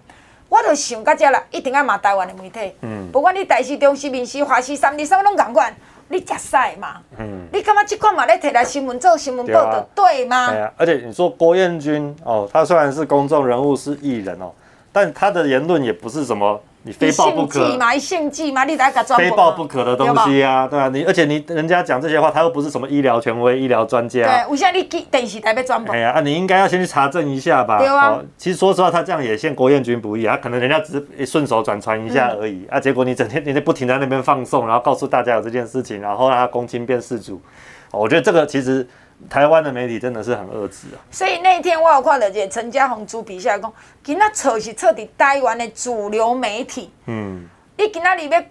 [0.49, 2.75] 我就想到这啦，一定爱骂台湾的媒体。
[2.81, 3.09] 嗯。
[3.13, 5.73] 不管你台视、中视、民视、华视、三立，啥物拢共款。
[6.09, 6.97] 你食屎嘛？
[7.19, 10.51] 嗯，你干嘛这款嘛你摕来新闻做新闻报道对吗？
[10.51, 14.53] 对啊，而且你说郭彦军哦，他虽然是公众人物是艺人哦，
[14.93, 16.61] 但他的言论也不是什么。
[16.87, 17.99] 你非报不可嘛？
[17.99, 18.63] 献祭嘛？
[18.65, 20.89] 你来个非报不可的东西啊，对吧？
[20.89, 24.23] 你而且你人家讲这些话，他又不是什么医疗权威、医疗专家。
[24.23, 25.93] 对，我现在你电视台被转播？
[25.93, 27.79] 哎呀，啊，你应该要先去查证一下吧。
[27.79, 28.21] 对啊。
[28.39, 30.39] 其实说实话，他这样也陷郭彦军不义啊。
[30.41, 37.43] 可能人家只是顺手转传一下而已啊，结果你整天你就不停在那边放送，然后告诉大家有这件事情，然后让他公亲变事主。
[37.91, 38.87] 我觉得这个其实。
[39.29, 40.99] 台湾的媒体真的是很恶质啊！
[41.11, 43.73] 所以那天我有看到一个陈嘉宏主笔下讲，
[44.05, 46.93] 今仔错是彻底台湾的主流媒体。
[47.07, 47.49] 嗯。
[47.79, 48.43] 你今仔日要，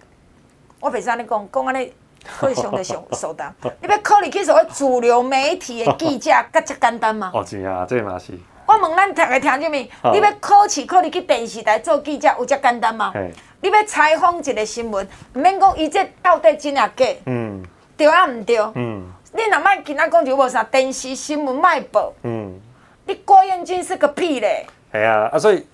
[0.80, 1.92] 我袂使安尼讲，讲安尼
[2.38, 3.52] 会上得上受当。
[3.80, 7.30] 你要考虑去所谓主流媒体的记者，较只简单吗？
[7.32, 8.32] 哦，是啊，这嘛是。
[8.66, 10.12] 我问咱逐个听啥物？
[10.12, 13.12] 你要考试考虑去电视台做记者，有遮简单吗？
[13.60, 17.06] 你要采访一个新闻，毋免讲伊这到底真啊假？
[17.26, 17.64] 嗯。
[17.96, 18.58] 对啊，毋对？
[18.74, 19.06] 嗯。
[19.36, 22.58] 你若卖今仔讲就无啥电视新闻卖报，嗯，
[23.04, 24.66] 你郭彦军是个屁嘞！
[24.92, 25.66] 哎呀啊，所以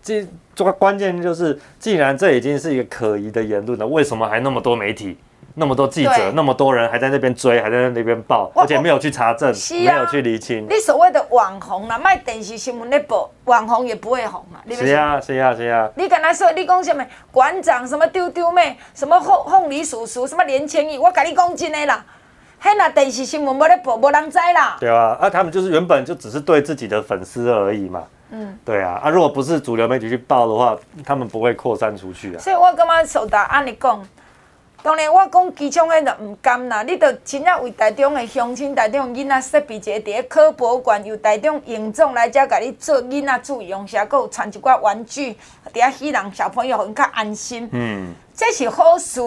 [0.00, 5.18] 这这个关键就是，既然这已经是一个可疑的言论了，为什么还那么多媒体、
[5.54, 10.64] 那么多记者、那么多人还在那边追，还在那边报，而且没有去查证，啊、没有去厘清？
[10.68, 14.60] 你所谓的网红啦，卖电视新闻的报，网红也不会红嘛？
[14.70, 15.90] 是啊，是啊，是啊。
[15.96, 22.04] 你刚才说，你讲什么馆长、什么丢丢妹、什么凤凤梨叔叔、什么连千亿，我跟你讲真的啦。
[22.60, 24.76] 嘿，那电视新闻没得播，没人知啦。
[24.80, 28.02] 对啊，啊，他们就是原本就只是对自己的粉丝而已嘛。
[28.30, 32.38] 嗯，对啊，啊，如果不是主流媒体去报的话，他们不会扩散出去啊。
[32.38, 34.02] 所以我感觉受到按你讲，
[34.82, 45.36] 当然我讲机枪的就毋甘啦，你着真正为台中的乡亲、台中囡仔设备一个伫咧科博馆，由台中营总来遮甲你做囡仔注意用啥，搁有传一寡玩具，
[45.72, 47.68] 伫遐希望小朋友很较安心。
[47.72, 48.14] 嗯。
[48.34, 49.20] 这是好事。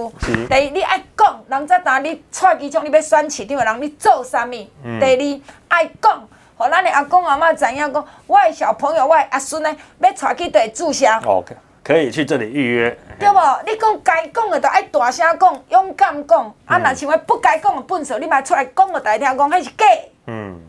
[0.49, 4.51] 第一，你爱讲，人才知你蔡其昌，你要选市长的人，你做啥物？
[4.85, 6.25] 嗯、第二，爱讲，
[6.55, 11.05] 互咱的阿公阿妈知影讲，我的小朋友，我的阿孙呢，要带去对注射。
[11.25, 11.53] OK，
[11.83, 12.97] 可以去这里预约。
[13.19, 13.37] 对不？
[13.65, 16.45] 你讲该讲的，就爱大声讲，勇敢讲。
[16.45, 19.85] 嗯、啊，若像话不该讲的笨手，你莫出来讲，互大家听讲，还是假。
[20.27, 20.59] 嗯。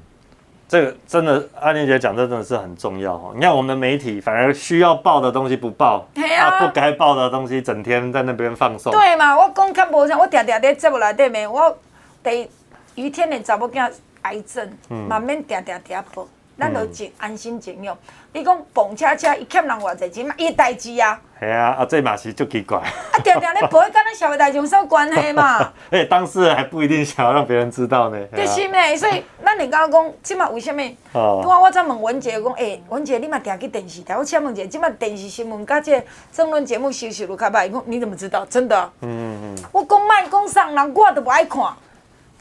[0.69, 3.33] 这个真的，安妮姐讲这真的是很重要哦。
[3.35, 8.91] 你看我们的媒体反而需要报的东西不报，啊，啊，不该报的东西整天在那边放送。
[8.91, 9.37] 对嘛？
[9.37, 11.77] 我讲看无像我常常在节目内底面，我
[12.25, 12.49] 第
[12.95, 13.93] 于天的查某囝
[14.23, 16.27] 癌症，嘛免常常常报。
[16.59, 17.97] 咱就真安心尽用。
[18.35, 20.35] 你讲碰车车，伊欠人偌济钱嘛？
[20.39, 21.21] 伊代志啊。
[21.39, 22.79] 系啊，啊这嘛是足奇怪。
[22.79, 22.85] 啊，
[23.23, 25.59] 定定咧 赔，跟咱社会大众有啥关系嘛？
[25.91, 28.19] 而且当事人还不一定想要让别人知道呢。
[28.35, 30.83] 对是呢，所以咱你刚刚讲，即嘛为什么？
[31.13, 31.43] 哦。
[31.45, 34.17] 我我才问文杰讲，诶、欸，文杰，你嘛定去电视台？
[34.17, 36.03] 我请问一下，即嘛电视新闻甲这
[36.33, 38.47] 争论节目收视率较歹，伊讲你怎么知道？
[38.47, 38.91] 真的。
[39.03, 39.59] 嗯嗯。
[39.73, 41.61] 我讲卖讲送人，我都不爱看。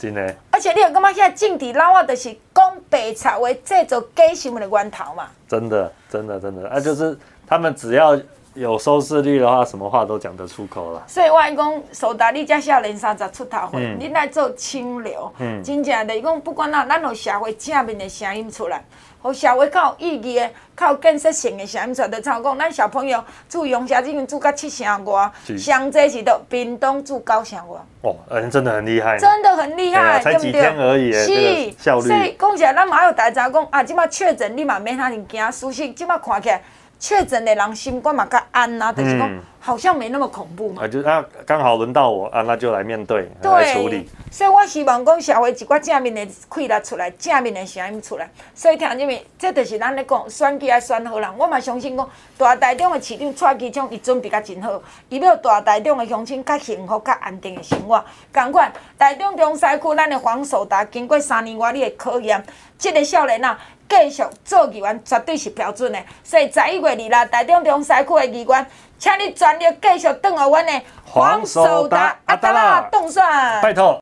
[0.02, 0.36] 真的。
[0.50, 5.28] 而且你有感觉现在政治老啊，就是讲白贼为，制造假新闻的源头嘛。
[5.48, 8.20] 真的，真的，真的，啊，就是他们只要
[8.56, 11.04] 有收视率的话，什么话都讲得出口了。
[11.08, 18.84] 所以我讲，苏达你这少年三十出头岁，嗯、你来做清流，嗯，真正的，伊讲不管哪，咱有社会正面的声音出来。
[19.22, 27.80] 和社会较有意义的、较有建设性的声音出来，就像讲咱小朋友煮龙虾，已经住到七成外，上济是到屏东住九成外。
[28.02, 29.18] 哦，嗯，真的很厉害。
[29.18, 32.08] 真的很厉害，才几天而已，是效率。
[32.08, 36.62] 所以讲起来，咱嘛有大家讲啊，即马确诊你嘛免遐尔惊，事实即马看起来。
[37.00, 39.28] 确诊的人心肝嘛较安啊，就是讲
[39.64, 40.84] 好像没那么恐怖嘛。
[40.84, 44.10] 啊，就啊，刚好轮到我啊，那就来面对，对来处理。
[44.32, 48.28] 所以我希望讲社会一寡正面的气力出来，正面的声音出来。
[48.56, 51.38] 所以听入面，这就是咱咧讲选举爱选好人。
[51.38, 58.04] 我嘛相信讲大台中的市长蔡其昌，伊准备甲真好，伊要大台中的乡亲较幸福、较安定的生活。
[58.34, 62.44] 同款，台中中西区咱的黄守达经过三年外你的考验，
[62.80, 63.58] 这个少年啊。
[63.92, 66.96] 继续做议员绝对是标准的，所以十一月二
[67.26, 68.66] 日台中中西区的议员，
[69.02, 73.60] 请你全力继续等候阮的黄守达阿达拉动算。
[73.60, 74.00] 拜托。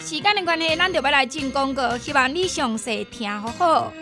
[0.00, 3.92] 时间的关系，咱就要来进广告，希望你详细听好好。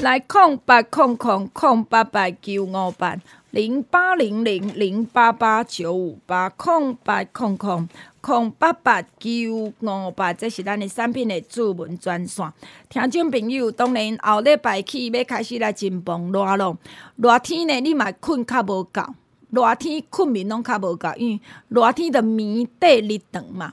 [0.00, 3.16] 来空八空空空八八九五八
[3.52, 7.88] 零八零零零八八九五八空八空空。
[8.20, 12.52] 空八八九五八，这是咱的产品的主文专线。
[12.88, 16.76] 听众朋友，当然后礼拜起要开始来真风热咯。
[17.16, 19.02] 热天呢，你嘛困较无够，
[19.50, 23.72] 热天困眠拢较无够，因为热天的眠底日长嘛。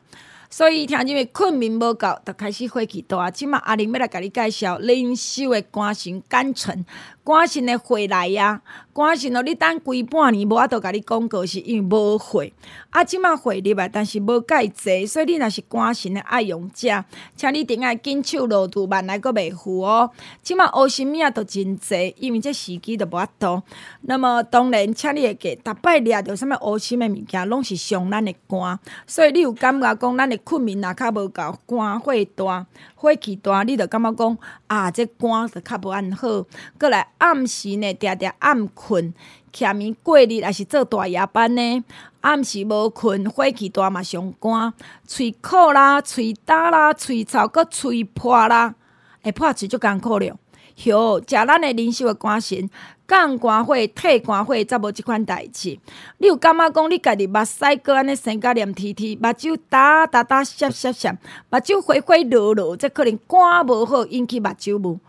[0.49, 3.29] 所以听众们困眠无够，就开始火气大。
[3.29, 6.85] 即马阿玲要来甲你介绍灵修的肝肾甘醇。
[7.28, 8.61] 肝肾的回来呀，
[8.93, 12.45] 肝肾哦，你等规半年无法度甲你讲过，是因为无火。
[12.89, 17.03] 啊，即马火入来，但是无介济，所以你若是肝肾的爱用者，
[17.36, 20.09] 请你顶下紧手落肚，慢来阁袂赴哦。
[20.41, 23.61] 即马乌心命都真济，因为这时机都无法度。
[24.03, 28.80] 那么当然，请你会记，逐摆掠着啥物乌心的物件，拢是伤咱的肝。
[29.05, 32.65] 所以你有感觉讲，咱的困眠若较无够，肝火大。
[32.95, 36.45] 火气大，你着感觉讲啊，这肝着较无安好。
[36.80, 39.13] 阁来暗时呢，定定暗困，
[39.51, 41.84] 徛眠过日，也是做大夜班呢？
[42.22, 44.74] 暗时无困，火气大嘛伤肝，
[45.07, 48.76] 喙苦啦，喙焦啦，喙臭，阁喙破啦，
[49.24, 50.38] 会破喙就艰苦了。
[50.84, 52.70] 哟，食咱的灵修的肝肾，
[53.07, 55.80] 降肝火、退肝火，则无即款代志。
[56.20, 61.09] 你有感觉讲你家己目屎阁安尼生甲黏贴贴，目睭焦焦焦、涩涩涩，
[61.49, 64.99] 目睭花花落落，这可能肝无好引起目睭雾。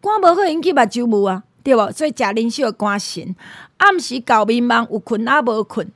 [0.00, 1.90] 肝无好引起目睭雾啊，对无？
[1.92, 3.34] 所以食灵修的肝肾，
[3.78, 5.90] 暗时搞迷茫，有困也无困，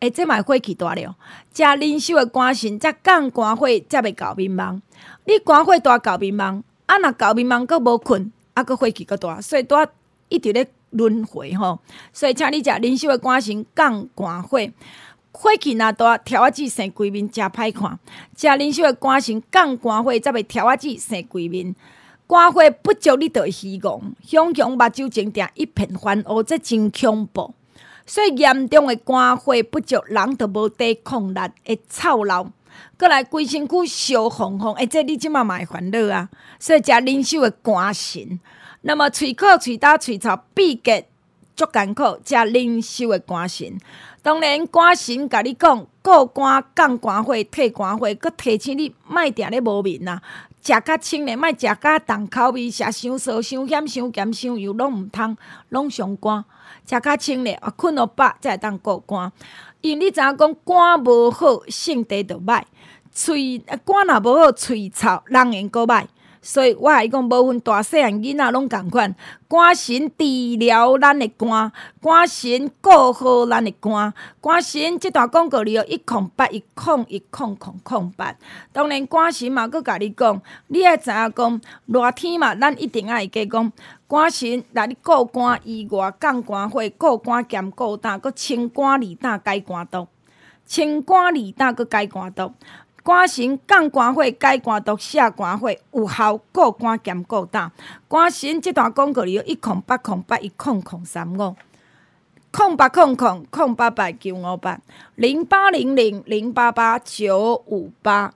[0.00, 1.16] 诶、这嘛火气大了。
[1.52, 4.80] 食灵修的肝肾，则降肝火，则袂搞迷茫。
[5.24, 8.32] 你肝火大搞迷茫，啊，若搞迷茫佫无困。
[8.54, 9.76] 啊，佫火气佫大，所以拄
[10.28, 11.78] 一直咧轮回吼。
[12.12, 14.58] 所以请你食灵修的肝肾降肝火，
[15.30, 17.96] 火气若大，条仔子生规面诚歹看。
[18.36, 21.76] 食灵修的肝肾降肝火，则袂条仔子生规面。
[22.28, 27.54] 肝火不足，你着会虚戆，熊熊目睭前定一片烦乌，这真恐怖。
[28.04, 32.46] 所以严重的肝火不足，人着无抵抗力，会操劳。
[32.98, 36.28] 阁来规身躯烧红红，诶、欸，这你即嘛嘛会烦恼啊！
[36.60, 38.38] 所以食灵秀的肝肾，
[38.82, 41.08] 那么喙苦、喙焦、喙臭、闭结
[41.56, 43.78] 足艰苦，食灵秀的肝肾。
[44.20, 50.20] 当然，肝肾甲你讲，过肝、降肝火、退肝火，阁提醒你莫定咧无眠啊！
[50.60, 55.36] 食较清咧，莫食较重口味，食伤臊、伤咸、伤咸、伤油，拢毋通，
[55.70, 56.44] 拢伤肝。
[56.84, 59.32] 食较清咧，啊，困落饱才会当过肝。
[59.80, 62.62] 因为你知影讲肝无好，性地就歹。
[63.12, 66.06] 喙肝若无好，喙臭，人缘阁歹。
[66.40, 69.14] 所以我还讲，无分大细汉囡仔拢共款。
[69.48, 70.24] 关心治
[70.58, 74.12] 疗咱的肝，关心顾好咱的肝。
[74.40, 78.34] 关心这段广告里有一空八一空一空空空八。
[78.72, 83.72] 当然关心嘛，阁甲你讲，你爱知影讲热天嘛，咱一定爱加讲
[84.06, 90.06] 肝肾来你顾肝以外，降肝火，顾肝兼顾胆，阁清肝利胆解肝毒，
[90.66, 92.52] 清肝利胆阁解肝毒。
[93.08, 97.72] 肝神降肝火、解肝毒、下肝火，有效固肝兼过胆。
[98.06, 101.56] 肝神这段广告里有一空八空八一空空三五，
[102.52, 104.78] 空八空空空八八九五八
[105.14, 108.34] 零八零零零八八九五八，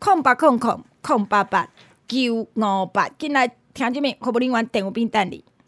[0.00, 1.68] 空八空空空八八
[2.08, 5.44] 九五八，进来听这边，可不另外电话并等你。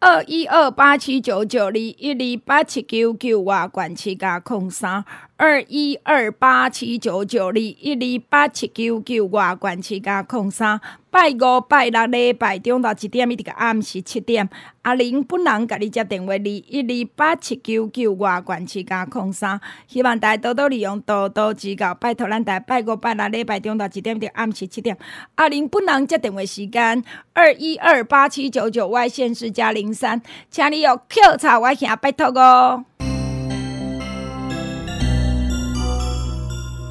[0.00, 5.04] 二一二八七九九二一二八七九九外管七加空三。
[5.40, 10.78] 二一二八七九九二一二八七九九外管七加空三，
[11.10, 14.46] 拜五拜六礼拜中到一点一直到暗时七点，
[14.82, 24.94] 阿玲本人甲你接电话二一二八七九九外管七加空三，希望大家多多利用，多多指教，拜托咱大拜五拜六礼拜中到一点一直到暗时七点，
[25.36, 30.20] 阿玲本人接电话时间二一二八七九九外线是加零三，
[30.50, 32.84] 请你用口查外线拜托哦。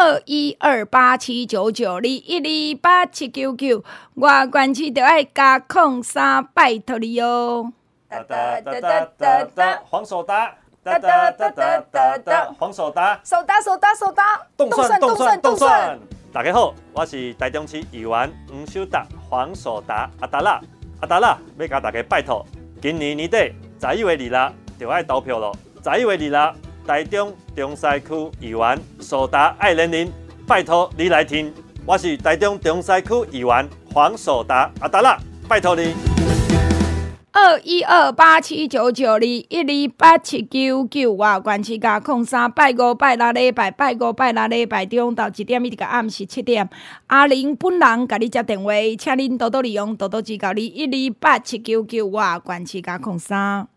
[0.00, 3.82] 二一二八七九九二一二八七九九，
[4.14, 7.72] 外关市就爱加空三，拜托你哟。
[8.08, 10.54] 哒哒哒哒哒哒，黄守达。
[10.84, 13.20] 哒哒哒哒哒哒，黄守达。
[13.24, 15.98] 守达守达守达，冻算冻算冻算。
[16.32, 20.60] 大家好，我是台中市议员黄守达，黄守达阿达拉
[21.00, 22.46] 阿达拉，要甲大家拜托，
[22.80, 23.36] 今年年底
[23.80, 26.67] 十一月二啦就爱投票咯，十一月二日。
[26.88, 30.10] 台中中西区议员守达爱人民，
[30.46, 31.52] 拜托你来听，
[31.84, 35.92] 我是台中中西区议员黄守达阿达啦，拜托你。
[37.30, 46.70] 二一二八七九九二一二八七九九外关市加空三，拜五拜六礼拜，拜五拜六礼拜中到一点一直到暗时七点，
[47.08, 53.68] 阿玲本人甲你接电话，请您多多利用，多多指教你一二八七九九外关市加空三。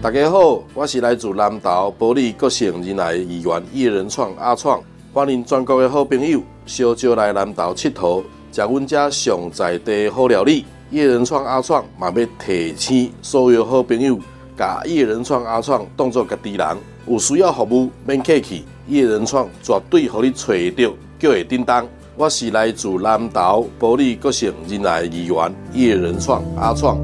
[0.00, 4.80] 大家好，我是来自南投埔里国姓仁爱议员叶仁创阿创，
[5.12, 8.22] 欢迎全国的好朋友小招来南投佚佗，
[8.52, 10.64] 食阮遮上在地好料理。
[10.90, 14.16] 叶仁创阿创嘛要提醒所有好朋友，
[14.56, 16.76] 甲叶仁创阿创当作家己人，
[17.08, 20.46] 有需要服务免客气，叶仁创绝对互你找
[20.76, 21.84] 到，叫会叮当。
[22.14, 26.96] 我是来自南投埔里国姓仁爱议员叶仁创阿创。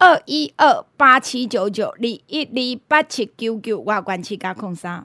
[0.00, 5.04] 二一二八七九九二一二八七九九外观七加空三。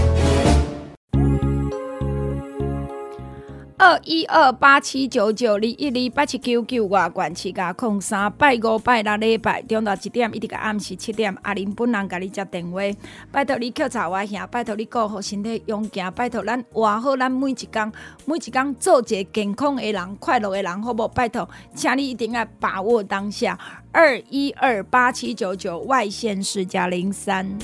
[3.81, 12.79] 二一二八七九九二一二八七九九外管七加空三拜五拜六礼拜中昼一点一直到暗时七点，阿玲本人甲你接电话，
[13.31, 17.91] 拜托你抾茶我兄，拜托你顾好身体勇健，拜托咱活好咱每一工，
[18.25, 21.07] 每一工做一个健康的人、快乐的人，好无？
[21.07, 23.57] 拜托，请你一定要把握当下。
[23.91, 27.57] 二一二八七九九外县市加零三。